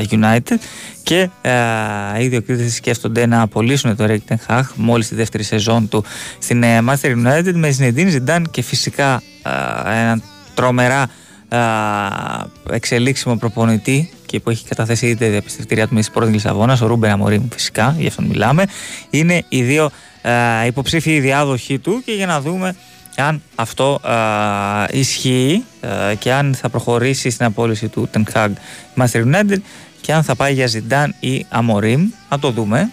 [0.10, 0.58] United.
[1.04, 1.30] Και
[2.20, 6.04] οι ιδιοκτήτες σκέφτονται να απολύσουν το Eric Ten Hag μόλις τη δεύτερη σεζόν του
[6.40, 9.22] στην ε, Master United με Zinedine Zidane και φυσικά
[9.86, 10.24] έναν
[10.54, 11.08] τρομερά
[12.70, 17.12] εξελίξιμο προπονητή και που έχει καταθέσει είτε διαπιστευτήριά του με της πρώτης Λισαβόνας, ο Ρούμπεν
[17.12, 18.66] Αμορίμ φυσικά, γι' αυτόν μιλάμε,
[19.10, 19.90] είναι οι δύο
[20.68, 22.76] υποψήφιοι διάδοχοι του και για να δούμε
[23.22, 24.00] αν αυτό
[24.92, 25.64] ισχύει
[26.20, 28.50] και αν θα προχωρήσει στην απόλυση του Ten Hag
[28.96, 29.58] Master United
[30.02, 32.92] και αν θα πάει για Ζιντάν ή Αμορίμ, να το δούμε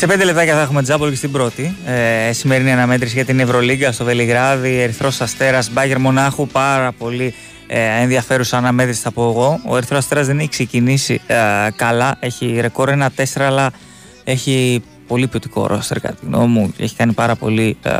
[0.00, 1.76] Σε πέντε λεπτάκια θα έχουμε τζάμπολ και στην πρώτη.
[1.86, 4.80] Ε, σημερινή αναμέτρηση για την Ευρωλίγκα στο Βελιγράδι.
[4.80, 6.46] Ερυθρός Αστέρας, Μπάγκερ Μονάχου.
[6.46, 7.34] Πάρα πολύ
[7.66, 9.60] ε, ενδιαφέρουσα αναμέτρηση θα πω εγώ.
[9.66, 11.36] Ο Ερυθρός Αστέρας δεν έχει ξεκινήσει ε,
[11.76, 12.16] καλά.
[12.20, 13.70] Έχει ρεκόρ 1-4, αλλά
[14.24, 16.74] έχει πολύ ποιοτικό ρόστερ κατά τη γνώμη μου.
[16.78, 17.90] Έχει κάνει πάρα πολύ ε,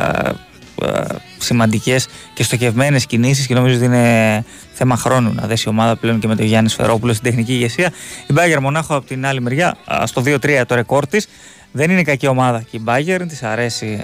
[0.85, 1.03] ε,
[1.37, 6.19] σημαντικές και στοχευμένες κινήσεις και νομίζω ότι είναι θέμα χρόνου να δέσει η ομάδα πλέον
[6.19, 7.91] και με τον Γιάννη Σφερόπουλο στην τεχνική ηγεσία.
[8.27, 11.27] Η Μπάγκερ Μονάχου από την άλλη μεριά, στο 2-3 το ρεκόρ της.
[11.71, 14.01] Δεν είναι κακή ομάδα και η Bayern, της αρέσει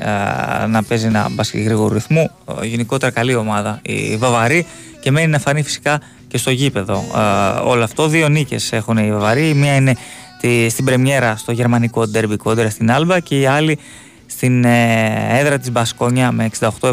[0.67, 2.31] να παίζει ένα μπασκετ γρήγορο ρυθμό.
[2.61, 4.65] γενικότερα καλή ομάδα η Βαβαρή
[4.99, 7.03] και μένει να φανεί φυσικά και στο γήπεδο.
[7.63, 9.49] όλο αυτό, δύο νίκες έχουν οι Βαβαροί.
[9.49, 9.95] Η μία είναι
[10.41, 13.79] τη, στην πρεμιέρα στο γερμανικό ντέρμπι κόντρα στην Άλμπα και η άλλη
[14.25, 16.91] στην ε, έδρα της Μπασκόνια με 68-76.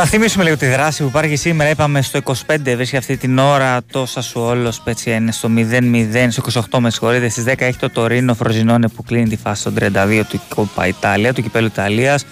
[0.00, 1.70] Να θυμίσουμε λίγο τη δράση που υπάρχει σήμερα.
[1.70, 2.32] Είπαμε στο 25,
[2.64, 7.28] βρίσκει αυτή την ώρα το Σασουόλο Σπέτσια είναι στο 0-0, στο 28 με συγχωρείτε.
[7.28, 11.32] Στις 10 έχει το Τωρίνο Φροζινόνε που κλείνει τη φάση στο 32 του Κόπα Ιταλία,
[11.34, 12.24] του κυπέλου Ιταλίας.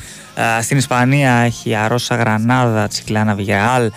[0.61, 3.91] Στην Ισπανία έχει Αρώσα Γρανάδα, Τσικλάνα Βιγεάλ,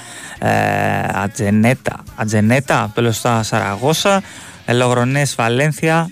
[1.24, 4.22] Ατζενέτα, Ατζενέτα, Πελωστά Σαραγώσα,
[4.68, 6.10] Λογρονές Βαλένθια,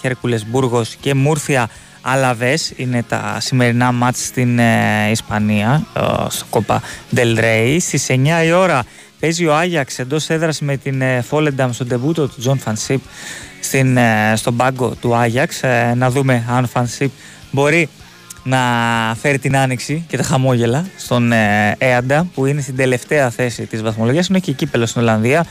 [0.00, 1.68] Χέρκουλες Μπούργος και Μούρφια
[2.02, 6.82] Αλαβές είναι τα σημερινά ματς στην ε, Ισπανία ε, στο Copa
[7.14, 7.76] Del Rey.
[7.80, 8.84] Στις 9 η ώρα
[9.20, 13.00] παίζει ο Άγιαξ εντός έδρας με την ε, Φόλενταμ στον ντεμπούτο του Τζον Φαν Σιπ
[13.60, 15.62] στην, ε, στον πάγκο του Άγιαξ.
[15.62, 17.10] Ε, να δούμε αν Φαν Σιπ
[17.50, 17.88] μπορεί
[18.42, 18.58] να
[19.20, 21.32] φέρει την άνοιξη και τα χαμόγελα στον
[21.78, 24.26] Αίαντα που είναι στην τελευταία θέση της βαθμολογίας.
[24.26, 25.46] Είναι και κύπελλο στην Ολλανδία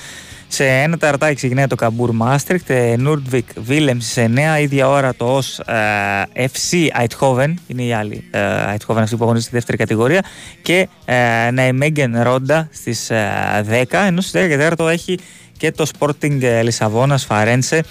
[0.51, 5.59] σε ένα τεταρτάκι ξεκινάει το Καμπούρ Μάστρικτ, Νουρτβικ Βίλεμς σε 9, ίδια ώρα το ως
[5.59, 8.39] ε, FC Eindhoven, είναι η άλλη ε,
[8.73, 10.23] Eindhoven αυτή που αγωνίζεται στη δεύτερη κατηγορία,
[10.61, 15.17] και ε, Ναϊμέγγεν Ρόντα στις 10, ενώ στις 10 και 4 έχει
[15.57, 17.83] και το Sporting Λισαβόνας Φαρένσε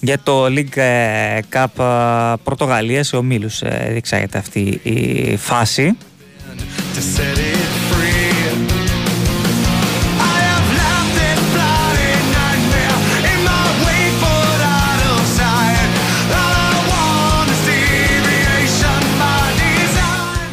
[0.00, 0.78] για το League
[1.52, 5.96] Cup Πορτογαλίας σε ομίλους διεξάγεται αυτή η φάση.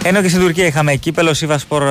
[0.06, 1.84] Ενώ και στην Τουρκία είχαμε κύπελο Σίβασπορ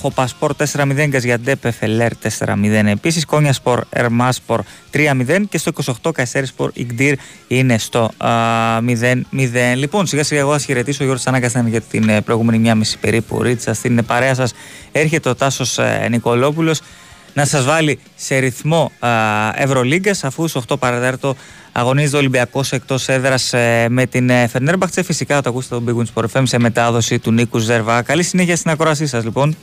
[0.00, 2.54] Χοπασπορ 4-0 Γκαζιαντέπ Εφελέρ 4-0
[2.84, 3.24] επίσης.
[3.24, 4.60] Κόνια Σπορ Ερμάσπορ
[4.92, 8.80] 3-0 και στο 28 Καϊσέρι Σπορ Ιγκντήρ είναι στο 0-0.
[9.76, 12.98] Λοιπόν, σιγά σιγά εγώ θα χαιρετήσω ο Γιώργο Ανάγκασταν για την ε, προηγούμενη μία μισή
[12.98, 13.74] περίπου ρίτσα.
[13.74, 14.52] Στην παρέα σας
[14.92, 16.80] έρχεται ο Τάσος ε, Νικολόπουλος
[17.34, 18.92] να σας βάλει σε ρυθμό
[19.54, 21.36] Ευρωλίγκας αφού στου 8 παραδέρτο
[21.72, 25.02] αγωνίζεται ο Ολυμπιακός εκτός έδρας ε, με την ε, Φερνέρμπαχτσε.
[25.02, 28.02] Φυσικά το ακούσετε τον Big Wins Sport FM σε μετάδοση του Νίκου Ζερβά.
[28.02, 29.56] Καλή συνέχεια στην ακρόασή σας, λοιπόν.